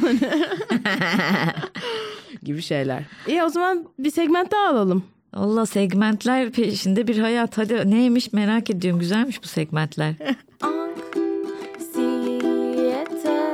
[2.42, 3.02] gibi şeyler.
[3.26, 5.04] İyi o zaman bir segment daha alalım.
[5.32, 7.58] Allah segmentler peşinde bir hayat.
[7.58, 9.00] Hadi neymiş merak ediyorum.
[9.00, 10.14] Güzelmiş bu segmentler.
[10.60, 12.48] Anksiyete.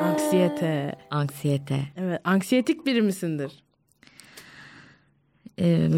[0.03, 0.95] Anksiyete.
[1.11, 1.81] Anksiyete.
[1.97, 2.21] Evet.
[2.25, 3.53] Anksiyetik biri misindir?
[5.61, 5.89] Ee,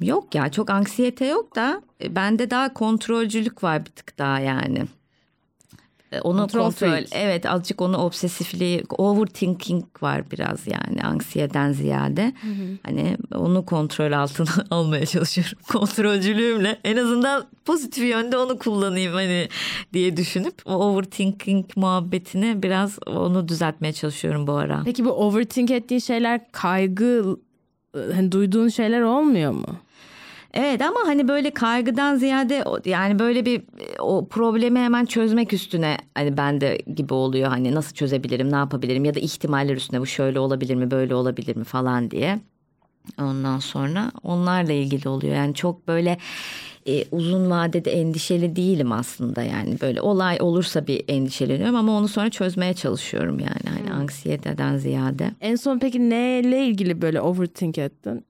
[0.00, 4.84] yok ya çok anksiyete yok da e, bende daha kontrolcülük var bir tık daha yani.
[6.12, 7.08] E, Onu Kontrol kontrol, freak.
[7.12, 12.32] evet azıcık onu obsesifliği, overthinking var biraz yani anksiyeden ziyade.
[12.82, 15.58] Hani onu kontrol altına almaya çalışıyorum.
[15.68, 19.48] Kontrolcülüğümle en azından pozitif yönde onu kullanayım hani
[19.92, 24.82] diye düşünüp o overthinking muhabbetini biraz onu düzeltmeye çalışıyorum bu ara.
[24.84, 27.36] Peki bu overthink ettiğin şeyler kaygı
[28.14, 29.66] hani duyduğun şeyler olmuyor mu?
[30.54, 33.62] Evet ama hani böyle kaygıdan ziyade yani böyle bir
[33.98, 39.14] o problemi hemen çözmek üstüne hani bende gibi oluyor hani nasıl çözebilirim ne yapabilirim ya
[39.14, 42.40] da ihtimaller üstüne bu şöyle olabilir mi böyle olabilir mi falan diye.
[43.20, 46.18] Ondan sonra onlarla ilgili oluyor yani çok böyle
[46.86, 52.30] e, uzun vadede endişeli değilim aslında yani böyle olay olursa bir endişeleniyorum ama onu sonra
[52.30, 55.30] çözmeye çalışıyorum yani hani anksiyeteden ziyade.
[55.40, 58.24] En son peki neyle ilgili böyle overthink ettin?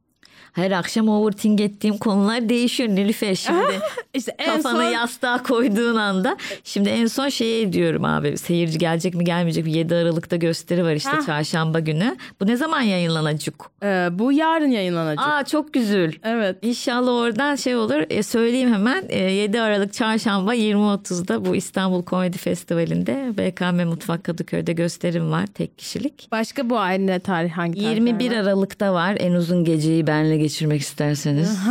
[0.53, 3.80] Her akşam overthink ettiğim konular değişiyor Nilüfer şimdi.
[4.14, 6.36] İşte en Kafanı son yastığa koyduğun anda.
[6.64, 10.92] Şimdi en son şeye diyorum abi seyirci gelecek mi gelmeyecek mi 7 Aralık'ta gösteri var
[10.92, 12.16] işte çarşamba günü.
[12.40, 13.55] Bu ne zaman yayınlanacak?
[13.82, 15.28] e, bu yarın yayınlanacak.
[15.28, 16.12] Aa çok güzel.
[16.22, 16.57] Evet.
[16.62, 18.03] İnşallah oradan şey olur.
[18.11, 19.05] E, söyleyeyim hemen.
[19.09, 25.78] E, 7 Aralık Çarşamba 20.30'da bu İstanbul Komedi Festivali'nde BKM Mutfak Kadıköy'de gösterim var tek
[25.78, 26.28] kişilik.
[26.32, 28.36] Başka bu ay ne tarih hangi tarihler 21 var?
[28.36, 29.16] Aralık'ta var.
[29.20, 31.59] En uzun geceyi benle geçirmek isterseniz.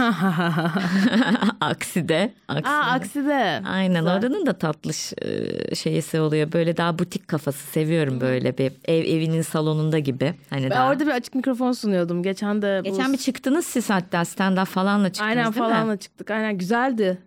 [1.61, 2.34] Akside.
[2.47, 2.70] Akside.
[2.70, 3.61] Aa akside.
[3.67, 4.17] Aynen Güzel.
[4.20, 6.51] oranın da tatlı ş- e, şeysi oluyor.
[6.51, 10.34] Böyle daha butik kafası seviyorum böyle bir ev evinin salonunda gibi.
[10.49, 10.89] Hani Ben daha.
[10.89, 12.24] orada bir açık mikrofon sunuyordum.
[12.24, 12.89] Geçen de bu...
[12.89, 15.53] Geçen bir çıktınız siz hatta stand up falanla çıktınız Aynen mi?
[15.55, 16.32] falanla çıktık.
[16.32, 17.17] Aynen güzeldi.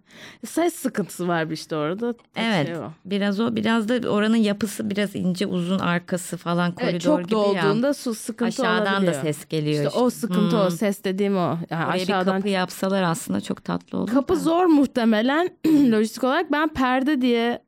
[0.47, 2.13] Ses sıkıntısı var bir işte orada.
[2.13, 2.67] Tek Evet.
[2.67, 2.91] şey o.
[3.05, 7.39] biraz o biraz da oranın yapısı biraz ince uzun arkası falan koridor Evet, çok gibi
[7.57, 7.63] ya.
[7.63, 9.15] dolduğunda su sıkıntı Aşağıdan olabiliyor.
[9.15, 9.85] da ses geliyor.
[9.87, 11.59] İşte o sıkıntı o ses dediğim o.
[11.71, 14.13] Yani Oraya bir aşağıdan kapı yapsalar aslında çok tatlı olur.
[14.13, 14.39] Kapı da.
[14.39, 16.53] zor muhtemelen lojistik olarak.
[16.53, 17.63] Ben perde diye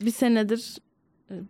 [0.00, 0.76] bir senedir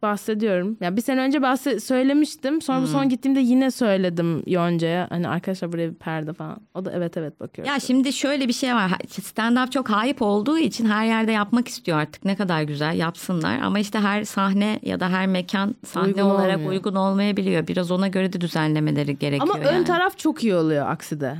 [0.02, 0.76] bahsediyorum.
[0.80, 2.62] Yani bir sene önce bahse söylemiştim.
[2.62, 5.06] Sonra bu son gittiğimde yine söyledim Yonca'ya.
[5.10, 6.56] Hani arkadaşlar buraya bir perde falan.
[6.74, 7.68] O da evet evet bakıyor.
[7.68, 8.92] Ya şimdi şöyle bir şey var.
[9.22, 12.24] Stand up çok hype olduğu için her yerde yapmak istiyor artık.
[12.24, 13.58] Ne kadar güzel yapsınlar.
[13.62, 16.72] Ama işte her sahne ya da her mekan sahne Uygun olarak olmuyor.
[16.72, 17.66] uygun olmayabiliyor.
[17.66, 19.54] Biraz ona göre de düzenlemeleri gerekiyor.
[19.54, 19.84] Ama ön yani.
[19.84, 21.36] taraf çok iyi oluyor akside.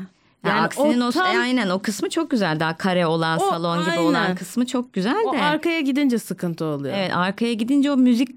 [0.49, 2.61] Yani aksinin o, tam- e, aynen o kısmı çok güzel.
[2.61, 4.03] Daha kare olan O, salon gibi aynen.
[4.03, 5.42] olan kısmı çok güzel o de.
[5.42, 6.95] arkaya gidince sıkıntı oluyor.
[6.99, 8.30] Evet arkaya gidince o müzik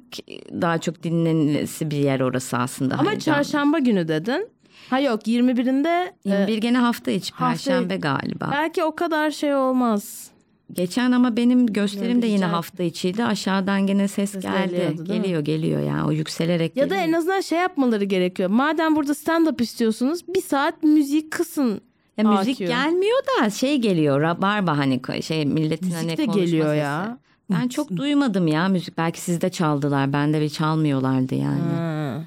[0.61, 2.95] daha çok dinlenilesi bir yer orası aslında.
[2.97, 4.47] Ama Hani çarşamba günü dedin.
[4.89, 8.49] Ha yok 21'inde e, 21 gene hafta içi perşembe galiba.
[8.51, 10.27] belki o kadar şey olmaz.
[10.73, 13.23] Geçen ama benim gösterim de yine hafta içiydi.
[13.23, 14.95] Aşağıdan gene ses, Ses geldi.
[14.99, 15.03] mi?
[15.03, 17.07] geliyor geliyor yani o yükselerek Ya da geliyor.
[17.09, 18.49] en azından şey yapmaları gerekiyor.
[18.49, 21.81] Madem burada stand up istiyorsunuz bir saat müzik kısın.
[22.17, 22.67] Ya müzik AQ.
[22.67, 26.77] gelmiyor da şey geliyor rabarba hani şey milletin Müzik hani de geliyor sesi.
[26.77, 27.17] ya.
[27.51, 28.97] Ben çok duymadım ya müzik.
[28.97, 30.13] Belki sizde çaldılar.
[30.13, 31.61] Bende bir çalmıyorlardı yani.
[31.77, 32.21] Ha.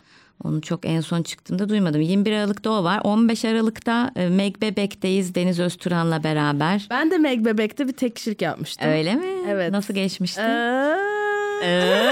[0.45, 2.01] Onu çok en son çıktığımda duymadım.
[2.01, 3.01] 21 Aralık'ta o var.
[3.05, 6.87] 15 Aralık'ta e, Meg Bebek'teyiz Deniz Özturan'la beraber.
[6.91, 8.89] Ben de Meg Bebek'te bir tek kişilik yapmıştım.
[8.89, 9.27] Öyle mi?
[9.49, 9.73] Evet.
[9.73, 10.41] Nasıl geçmişti?
[10.41, 12.11] Ee, Ee?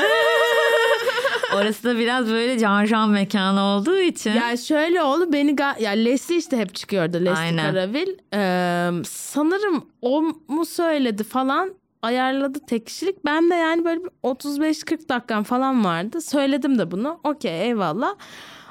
[1.54, 4.30] Orası da biraz böyle can can mekanı olduğu için.
[4.34, 7.70] Ya şöyle oldu beni ga- ya Leslie işte hep çıkıyordu Leslie Aynen.
[7.72, 8.08] Karavil.
[8.34, 13.24] Ee, sanırım o mu söyledi falan ayarladı tek kişilik.
[13.24, 16.20] Ben de yani böyle bir 35-40 dakikam falan vardı.
[16.20, 17.20] Söyledim de bunu.
[17.24, 18.14] Okey eyvallah.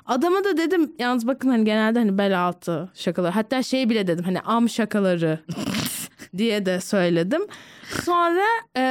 [0.06, 3.34] Adama da dedim yalnız bakın hani genelde hani bel altı şakalar.
[3.34, 5.40] Hatta şey bile dedim hani am şakaları
[6.38, 7.42] diye de söyledim.
[8.04, 8.44] Sonra
[8.78, 8.82] e,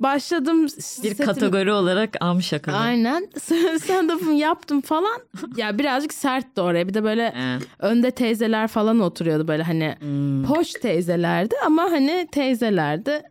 [0.00, 0.64] başladım.
[0.64, 2.76] bir setimi- kategori olarak am şakalı.
[2.76, 3.28] Aynen.
[3.80, 5.20] Stand-up'ımı yaptım falan.
[5.56, 6.88] Ya birazcık sertti oraya.
[6.88, 7.62] Bir de böyle Evet.
[7.78, 9.94] önde teyzeler falan oturuyordu böyle hani
[10.48, 13.22] poş teyzelerdi ama hani teyzelerdi.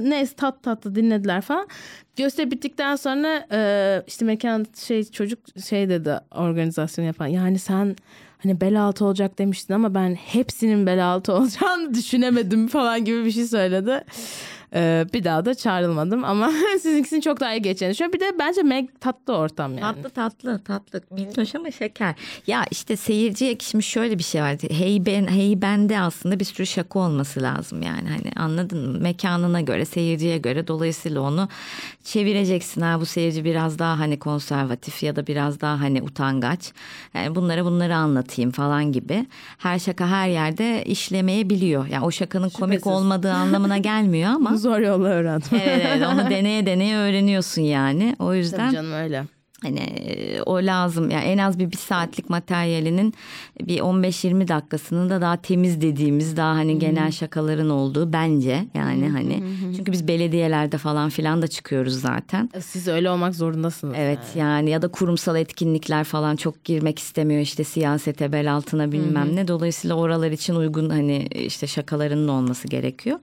[0.00, 1.68] Neyse tat tatlı dinlediler falan.
[2.16, 5.38] Gösteri bittikten sonra e, işte mekan şey çocuk
[5.68, 7.26] şey dedi organizasyon yapan.
[7.26, 7.96] Yani sen
[8.42, 13.30] hani bel altı olacak demiştin ama ben hepsinin bel altı olacağını düşünemedim falan gibi bir
[13.30, 14.04] şey söyledi.
[14.74, 18.20] Ee, bir daha da çağrılmadım ama sizinkisinin çok daha iyi geçeceğini düşünüyorum.
[18.20, 20.02] Bir de bence Meg tatlı ortam yani.
[20.02, 22.14] Tatlı tatlı tatlı minnoş ama şeker.
[22.46, 24.56] Ya işte seyirciye şimdi şöyle bir şey var.
[24.70, 28.98] Hey ben hey bende aslında bir sürü şaka olması lazım yani hani anladın mı?
[28.98, 31.48] Mekanına göre seyirciye göre dolayısıyla onu
[32.04, 36.72] çevireceksin ha bu seyirci biraz daha hani konservatif ya da biraz daha hani utangaç.
[37.14, 39.26] Yani bunlara bunları anlatayım falan gibi.
[39.58, 41.86] Her şaka her yerde işlemeyebiliyor.
[41.86, 42.98] Yani o şakanın komik Şüphesiz.
[42.98, 45.48] olmadığı anlamına gelmiyor ama Zor yolla öğrendim.
[45.52, 48.16] evet, evet onu deneye deneye öğreniyorsun yani.
[48.18, 49.24] O yüzden Tabii canım öyle.
[49.62, 51.10] Hani e, o lazım.
[51.10, 53.14] Yani en az bir, bir saatlik materyalinin
[53.60, 59.42] bir 15-20 dakikasının da daha temiz dediğimiz daha hani genel şakaların olduğu bence yani hani.
[59.76, 62.50] Çünkü biz belediyelerde falan filan da çıkıyoruz zaten.
[62.60, 63.94] Siz öyle olmak zorundasınız.
[63.98, 69.36] Evet yani ya da kurumsal etkinlikler falan çok girmek istemiyor işte siyasete bel altına bilmem
[69.36, 69.48] ne.
[69.48, 73.18] Dolayısıyla oralar için uygun hani işte şakalarının olması gerekiyor.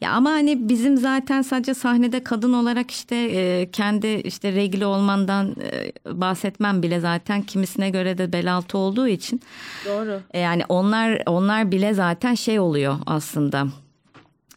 [0.00, 5.56] Ya ama hani bizim zaten sadece sahnede kadın olarak işte e, kendi işte regli olmandan
[5.60, 5.73] e,
[6.06, 9.40] bahsetmem bile zaten kimisine göre de bel altı olduğu için.
[9.86, 10.20] Doğru.
[10.30, 13.66] E, Yani onlar onlar bile zaten şey oluyor aslında.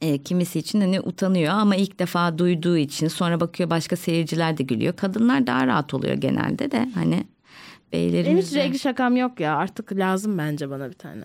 [0.02, 4.64] E, kimisi için hani utanıyor ama ilk defa duyduğu için sonra bakıyor başka seyirciler de
[4.64, 4.94] gülüyor.
[4.96, 7.24] Kadınlar daha rahat oluyor genelde de hani
[7.94, 9.56] Benim beylerimiz hiç renkli şakam yok ya.
[9.56, 11.24] Artık lazım bence bana bir tane.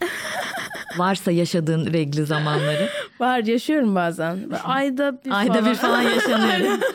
[0.98, 2.88] varsa yaşadığın regli zamanları.
[3.20, 4.38] Var yaşıyorum bazen.
[4.64, 5.70] Ayda bir Ayda falan.
[5.70, 6.78] bir falan yaşanıyor.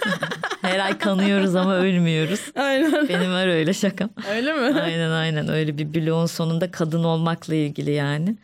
[0.63, 2.39] Her ay kanıyoruz ama ölmüyoruz.
[2.55, 3.09] Aynen.
[3.09, 4.09] Benim var öyle şakam.
[4.35, 4.81] Öyle mi?
[4.81, 8.35] Aynen aynen öyle bir bloğun sonunda kadın olmakla ilgili yani.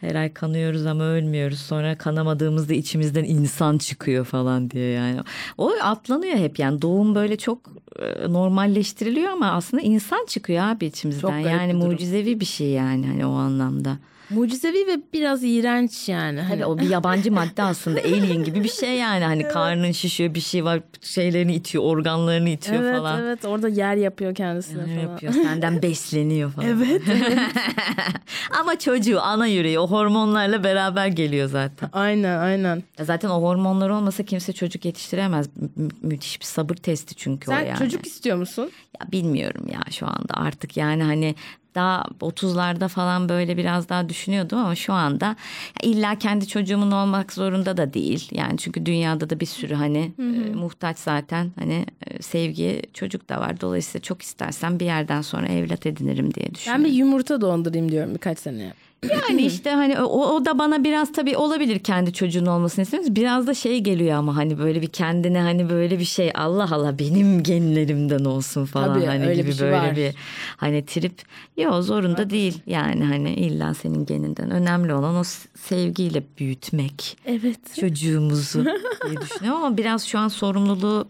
[0.00, 1.58] Her ay kanıyoruz ama ölmüyoruz.
[1.58, 5.20] Sonra kanamadığımızda içimizden insan çıkıyor falan diye yani.
[5.58, 7.58] O atlanıyor hep yani doğum böyle çok
[7.98, 11.42] e, normalleştiriliyor ama aslında insan çıkıyor abi Çok içimizden.
[11.42, 13.98] garip Yani bir mucizevi bir şey yani hani o anlamda.
[14.30, 16.40] Mucizevi ve biraz iğrenç yani.
[16.40, 20.40] Hani o bir yabancı madde aslında alien gibi bir şey yani hani karnın şişiyor bir
[20.40, 23.20] şey var şeylerini itiyor organlarını itiyor evet falan.
[23.22, 25.12] evet orada yer yapıyor kendisine Ne falan.
[25.12, 25.32] yapıyor?
[25.32, 26.68] Senden besleniyor falan.
[26.74, 27.02] Evet.
[28.60, 31.88] Ama çocuğu ana yüreği o hormonlarla beraber geliyor zaten.
[31.92, 32.82] Aynen aynen.
[33.02, 35.46] Zaten o hormonlar olmasa kimse çocuk yetiştiremez.
[35.76, 37.78] Mü- müthiş bir sabır testi çünkü Sen o yani.
[37.78, 38.70] çocuk istiyor musun?
[39.00, 41.34] Ya bilmiyorum ya şu anda artık yani hani
[41.74, 45.36] daha 30'larda falan böyle biraz daha düşünüyordum ama şu anda
[45.82, 48.28] illa kendi çocuğumun olmak zorunda da değil.
[48.32, 53.40] Yani çünkü dünyada da bir sürü hani e, muhtaç zaten hani e, sevgi çocuk da
[53.40, 53.60] var.
[53.60, 56.84] Dolayısıyla çok istersen bir yerden sonra evlat edinirim diye düşünüyorum.
[56.84, 58.72] Ben bir yumurta dondurayım diyorum birkaç seneye.
[59.12, 63.16] Yani işte hani o, o da bana biraz tabii olabilir kendi çocuğun olmasını istemiyoruz.
[63.16, 66.98] Biraz da şey geliyor ama hani böyle bir kendine hani böyle bir şey Allah Allah
[66.98, 69.96] benim genlerimden olsun falan Tabii, hani öyle gibi bir şey böyle var.
[69.96, 70.14] bir
[70.56, 71.22] hani trip.
[71.56, 74.50] Yok zorunda değil yani hani illa senin geninden.
[74.50, 75.22] Önemli olan o
[75.54, 77.74] sevgiyle büyütmek Evet.
[77.80, 78.64] çocuğumuzu
[79.06, 81.08] diye düşünüyorum ama biraz şu an sorumluluğu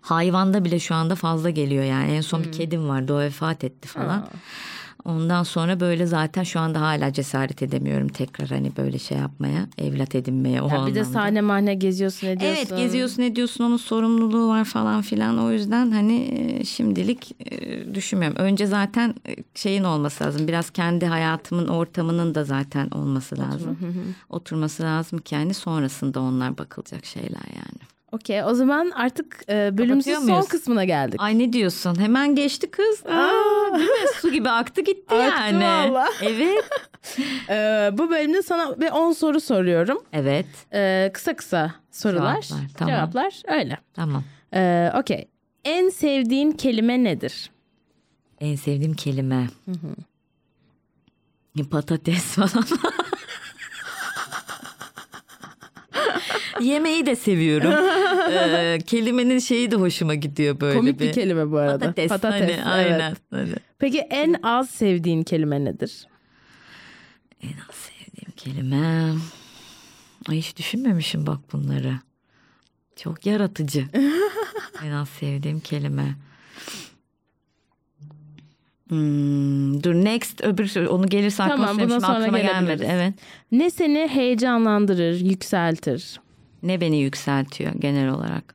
[0.00, 2.12] hayvanda bile şu anda fazla geliyor yani.
[2.12, 2.44] En son Hmm.
[2.44, 4.26] bir kedim vardı o vefat etti falan.
[5.04, 10.14] Ondan sonra böyle zaten şu anda hala cesaret edemiyorum tekrar hani böyle şey yapmaya, evlat
[10.14, 10.94] edinmeye o Ya bir anlamda.
[10.94, 12.56] de sahne mahne geziyorsun ediyorsun.
[12.58, 18.36] Evet geziyorsun ediyorsun onun sorumluluğu var falan filan o yüzden hani e, şimdilik e, düşünmüyorum.
[18.38, 23.78] Önce zaten e, şeyin olması lazım biraz kendi hayatımın ortamının da zaten olması lazım.
[24.30, 27.82] Oturması lazım ki yani sonrasında onlar bakılacak şeyler yani.
[28.12, 30.48] Okey o zaman artık e, bölümümüzün son muyuz?
[30.48, 31.20] kısmına geldik.
[31.22, 33.06] Ay ne diyorsun hemen geçti kız.
[33.06, 34.08] Aa, değil mi?
[34.20, 35.64] Su gibi aktı gitti Aktı yani.
[35.64, 36.08] valla.
[36.22, 36.64] Evet.
[37.48, 37.54] E,
[37.92, 40.02] bu bölümde sana bir 10 soru soruyorum.
[40.12, 42.40] Evet E, kısa kısa sorular.
[42.42, 42.94] Cevaplar, tamam.
[42.94, 43.78] Cevaplar öyle.
[43.94, 44.24] tamam.
[44.54, 45.28] E, Okey.
[45.64, 47.50] En sevdiğin kelime nedir?
[48.40, 49.48] En sevdiğim kelime.
[51.70, 52.64] Patates falan.
[56.60, 57.72] Yemeği de seviyorum.
[58.32, 61.08] Ee, kelimenin şeyi de hoşuma gidiyor böyle Komik bir.
[61.08, 61.78] bir kelime bu arada.
[61.78, 62.08] Patates.
[62.08, 62.66] Patates, hani, evet.
[62.66, 63.16] aynen.
[63.30, 63.54] Hani.
[63.78, 66.06] Peki en az sevdiğin kelime nedir?
[67.42, 69.12] En az sevdiğim kelime.
[70.28, 71.94] Ay hiç düşünmemişim bak bunları.
[72.96, 73.86] Çok yaratıcı.
[74.84, 76.14] en az sevdiğim kelime.
[78.88, 81.90] Hmm, dur next öbür onu gelirse aklıma Tamam, söyleyeyim.
[81.90, 82.88] bundan sonra aklıma gelmedi.
[82.90, 83.14] Evet.
[83.52, 86.20] Ne seni heyecanlandırır, yükseltir?
[86.62, 88.54] Ne beni yükseltiyor genel olarak?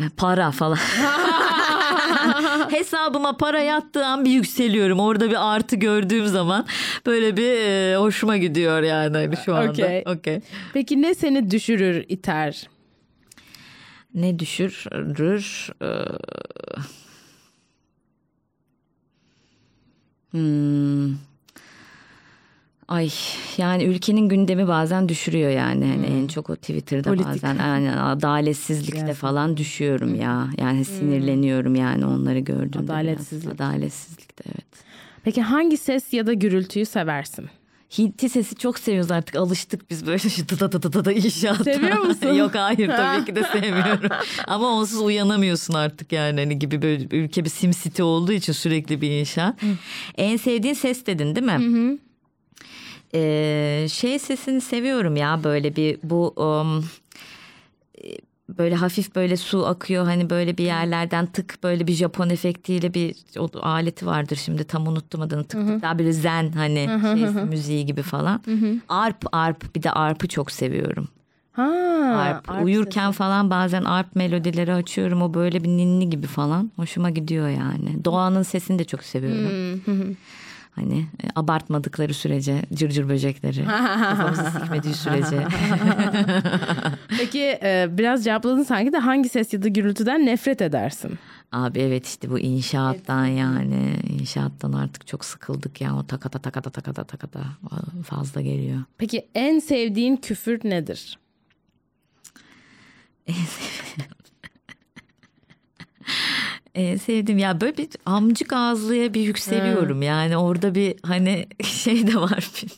[0.00, 0.76] E, Para falan.
[2.70, 5.00] Hesabıma para yattığı an bir yükseliyorum.
[5.00, 6.66] Orada bir artı gördüğüm zaman
[7.06, 9.70] böyle bir e, hoşuma gidiyor yani hani şu anda.
[9.70, 10.02] Okey.
[10.06, 10.40] Okey.
[10.72, 12.68] Peki ne seni düşürür, iter?
[14.14, 15.68] Ne düşürür?
[15.82, 15.86] Ee,
[20.30, 21.14] Hmm.
[22.90, 23.10] Ay
[23.56, 25.88] yani ülkenin gündemi bazen düşürüyor yani.
[25.88, 27.26] yani en çok o Twitter'da Politik.
[27.26, 30.48] bazen yani adaletsizlikte falan düşüyorum ya.
[30.58, 32.78] Yani sinirleniyorum yani onları gördüğümde.
[32.78, 32.90] biraz.
[32.90, 33.54] Adaletsizlik.
[33.54, 34.66] Adaletsizlikte evet.
[35.24, 37.46] Peki hangi ses ya da gürültüyü seversin?
[37.98, 41.64] Hinti sesi çok seviyoruz artık alıştık biz böyle şu tıda tıda tıda inşaatta.
[41.64, 42.32] Seviyor musun?
[42.34, 44.10] Yok hayır tabii ki de sevmiyorum.
[44.46, 49.00] Ama onsuz uyanamıyorsun artık yani hani gibi böyle ülke bir sim city olduğu için sürekli
[49.00, 49.60] bir inşaat.
[50.16, 51.98] En sevdiğin ses dedin değil mi?
[53.14, 56.84] Ee, şey sesini seviyorum ya böyle bir bu um,
[58.04, 58.08] e,
[58.48, 63.14] böyle hafif böyle su akıyor hani böyle bir yerlerden tık böyle bir Japon efektiyle bir
[63.38, 67.86] o aleti vardır şimdi tam unuttum adını tık tık daha böyle zen hani şey, müziği
[67.86, 68.40] gibi falan.
[68.88, 71.08] Arp arp bir de arp'ı çok seviyorum.
[71.52, 71.62] Ha,
[72.20, 72.50] Arp.
[72.50, 77.48] arp Uyurken falan bazen arp melodileri açıyorum o böyle bir ninni gibi falan hoşuma gidiyor
[77.48, 78.04] yani.
[78.04, 79.80] Doğanın sesini de çok seviyorum.
[80.70, 85.46] Hani e, abartmadıkları sürece cırcır böcekleri kafamızı sikmediği sürece.
[87.08, 91.18] Peki e, biraz cevapladın sanki de hangi ses ya da gürültüden nefret edersin?
[91.52, 97.04] Abi evet işte bu inşaattan yani inşaattan artık çok sıkıldık ya o takata takata takata
[97.04, 97.40] takata
[98.06, 98.82] fazla geliyor.
[98.98, 101.18] Peki en sevdiğin küfür nedir?
[106.74, 107.38] Ee, sevdim.
[107.38, 110.02] Ya böyle bir amcık ağızlıya bir yükseliyorum.
[110.02, 112.50] Yani orada bir hani şey de var.
[112.62, 112.70] Bir,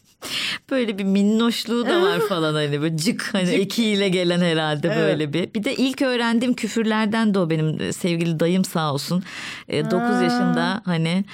[0.70, 5.54] böyle bir minnoşluğu da var falan hani böyle cık hani ekiyle gelen herhalde böyle bir.
[5.54, 9.24] Bir de ilk öğrendiğim küfürlerden de o benim sevgili dayım sağ olsun
[9.68, 11.24] 9 yaşında hani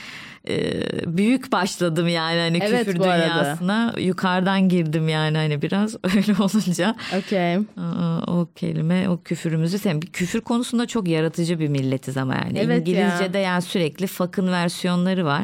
[0.49, 0.82] e,
[1.16, 7.55] büyük başladım yani hani Evet, küfür dünyasına yukarıdan girdim yani hani biraz öyle olunca Okey.
[7.57, 12.59] Aa, o kelime o küfürümüzü sen bir küfür konusunda çok yaratıcı bir milletiz ama yani
[12.59, 12.94] Evet ya.
[12.94, 15.42] İngilizce'de yani sürekli fuck'ın versiyonları var.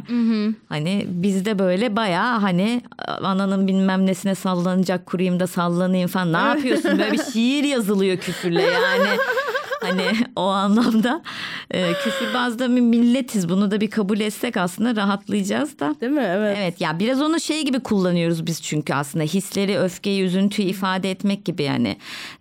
[0.68, 2.82] Hani bizde böyle bayağı hani
[3.22, 8.62] ananın bilmem nesine sallanacak kurayım da sallanayım falan ne yapıyorsun böyle bir şiir yazılıyor küfürle
[8.62, 9.08] yani.
[9.84, 10.02] Hani
[10.36, 11.22] o anlamda
[11.70, 15.94] e, küfürbazda bir milletiz bunu da bir kabul etsek aslında rahatlayacağız da.
[16.00, 16.24] Değil mi?
[16.26, 16.56] Evet.
[16.60, 21.44] Evet ya biraz onu şey gibi kullanıyoruz biz çünkü aslında hisleri, öfkeyi, üzüntüyü ifade etmek
[21.44, 21.96] gibi yani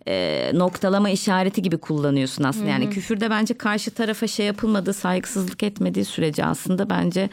[0.08, 2.70] e, noktalama işareti gibi kullanıyorsun aslında.
[2.70, 7.28] Yani küfürde bence karşı tarafa şey yapılmadığı, saygısızlık etmediği sürece aslında bence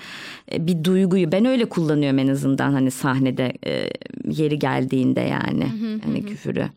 [0.52, 3.90] e, bir duyguyu ben öyle kullanıyorum en azından hani sahnede e,
[4.28, 5.68] yeri geldiğinde yani
[6.04, 6.70] hani küfürü.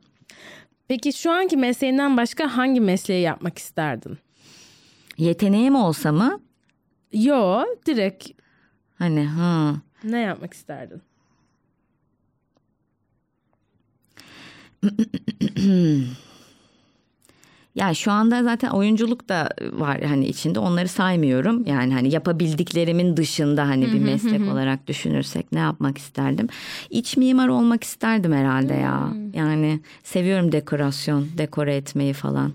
[0.88, 4.18] Peki şu anki mesleğinden başka hangi mesleği yapmak isterdin?
[5.18, 6.40] Yeteneğim olsa mı
[7.12, 8.30] Yo, direkt
[8.94, 9.74] hani ha
[10.04, 11.02] ne yapmak isterdin?
[17.74, 21.66] Ya şu anda zaten oyunculuk da var hani içinde onları saymıyorum.
[21.66, 26.48] Yani hani yapabildiklerimin dışında hani bir meslek olarak düşünürsek ne yapmak isterdim?
[26.90, 29.08] İç mimar olmak isterdim herhalde ya.
[29.34, 32.52] Yani seviyorum dekorasyon, dekore etmeyi falan.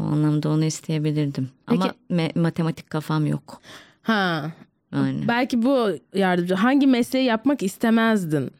[0.00, 1.48] O anlamda onu isteyebilirdim.
[1.66, 3.60] Ama me- matematik kafam yok.
[4.02, 4.52] Ha.
[4.94, 6.54] Yani Belki bu yardımcı.
[6.54, 8.50] Hangi mesleği yapmak istemezdin?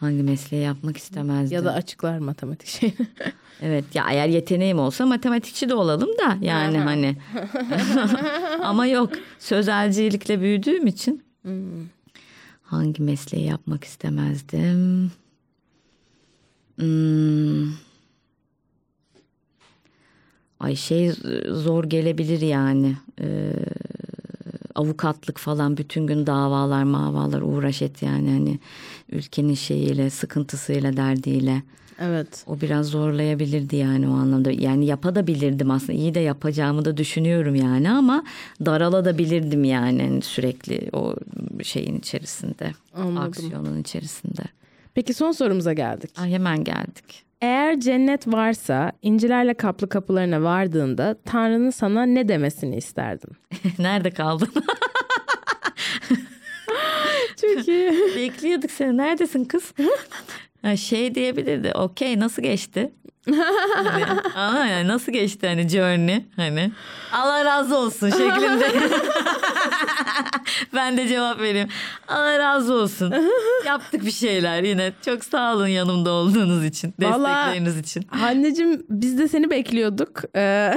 [0.00, 1.56] Hangi mesleği yapmak istemezdim?
[1.56, 2.96] Ya da açıklar matematik şeyini.
[3.62, 7.16] Evet ya eğer yeteneğim olsa matematikçi de olalım da yani hani.
[8.62, 11.22] Ama yok sözelcilikle büyüdüğüm için.
[12.62, 15.12] Hangi mesleği yapmak istemezdim?
[16.76, 17.72] Hmm.
[20.60, 21.12] Ay şey
[21.50, 22.96] zor gelebilir yani.
[23.20, 23.52] Ee,
[24.76, 28.58] avukatlık falan bütün gün davalar mavalar uğraş et yani hani
[29.10, 31.62] ülkenin şeyiyle sıkıntısıyla derdiyle.
[32.00, 32.44] evet.
[32.46, 34.50] O biraz zorlayabilirdi yani o anlamda.
[34.50, 35.92] Yani yapabilirdim aslında.
[35.92, 38.24] İyi de yapacağımı da düşünüyorum yani ama
[38.66, 41.14] daralabilirdim yani hani sürekli o
[41.62, 42.72] şeyin içerisinde.
[42.94, 43.18] Anladım.
[43.22, 44.42] Aksiyonun içerisinde.
[44.94, 46.10] Peki son sorumuza geldik.
[46.18, 47.25] Ay hemen geldik.
[47.40, 53.30] Eğer cennet varsa incilerle kaplı kapılarına vardığında Tanrı'nın sana ne demesini isterdin?
[53.78, 54.48] Nerede kaldın?
[57.40, 57.90] Çok iyi.
[58.16, 58.96] Bekliyorduk seni.
[58.96, 59.72] Neredesin kız?
[60.76, 61.72] Şey diyebilirdi.
[61.74, 62.92] Okey nasıl geçti?
[63.74, 64.04] Hani,
[64.36, 66.70] ama yani nasıl geçti hani journey hani
[67.12, 68.70] Allah razı olsun şeklinde.
[70.74, 71.68] ben de cevap vereyim.
[72.08, 73.14] Allah razı olsun.
[73.66, 74.92] Yaptık bir şeyler yine.
[75.04, 76.94] Çok sağ olun yanımda olduğunuz için.
[77.00, 78.06] Vallahi- Destekleriniz için.
[78.22, 80.22] Anneciğim biz de seni bekliyorduk.
[80.36, 80.74] Ee,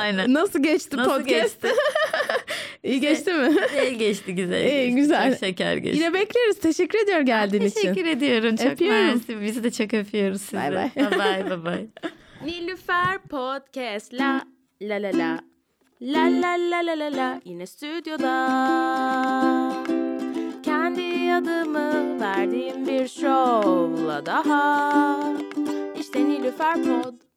[0.00, 0.34] Aynen.
[0.34, 1.62] nasıl geçti Nasıl podcast?
[1.62, 1.68] geçti?
[2.82, 3.48] İyi geçti mi?
[3.48, 4.64] Güzel geçti güzel.
[4.64, 4.96] İyi, geçti.
[4.96, 5.30] güzel.
[5.30, 5.98] Çok şeker geçti.
[5.98, 6.60] Yine bekleriz.
[6.60, 7.80] Teşekkür ediyor geldiğin için.
[7.80, 8.56] Teşekkür ediyorum.
[8.56, 9.06] Çok Öpüyorum.
[9.06, 9.40] mersi.
[9.40, 10.56] Bizi de çok öpüyoruz sizi.
[10.56, 10.90] Bay bay.
[10.96, 11.86] Bye bye.
[12.44, 14.42] Nilüfer Podcast la
[14.80, 15.40] la la la
[16.00, 18.32] La la la la la la yine stüdyoda
[20.62, 25.18] Kendi adımı verdiğim bir şovla daha.
[26.00, 27.31] İşte Nilüfer Pod.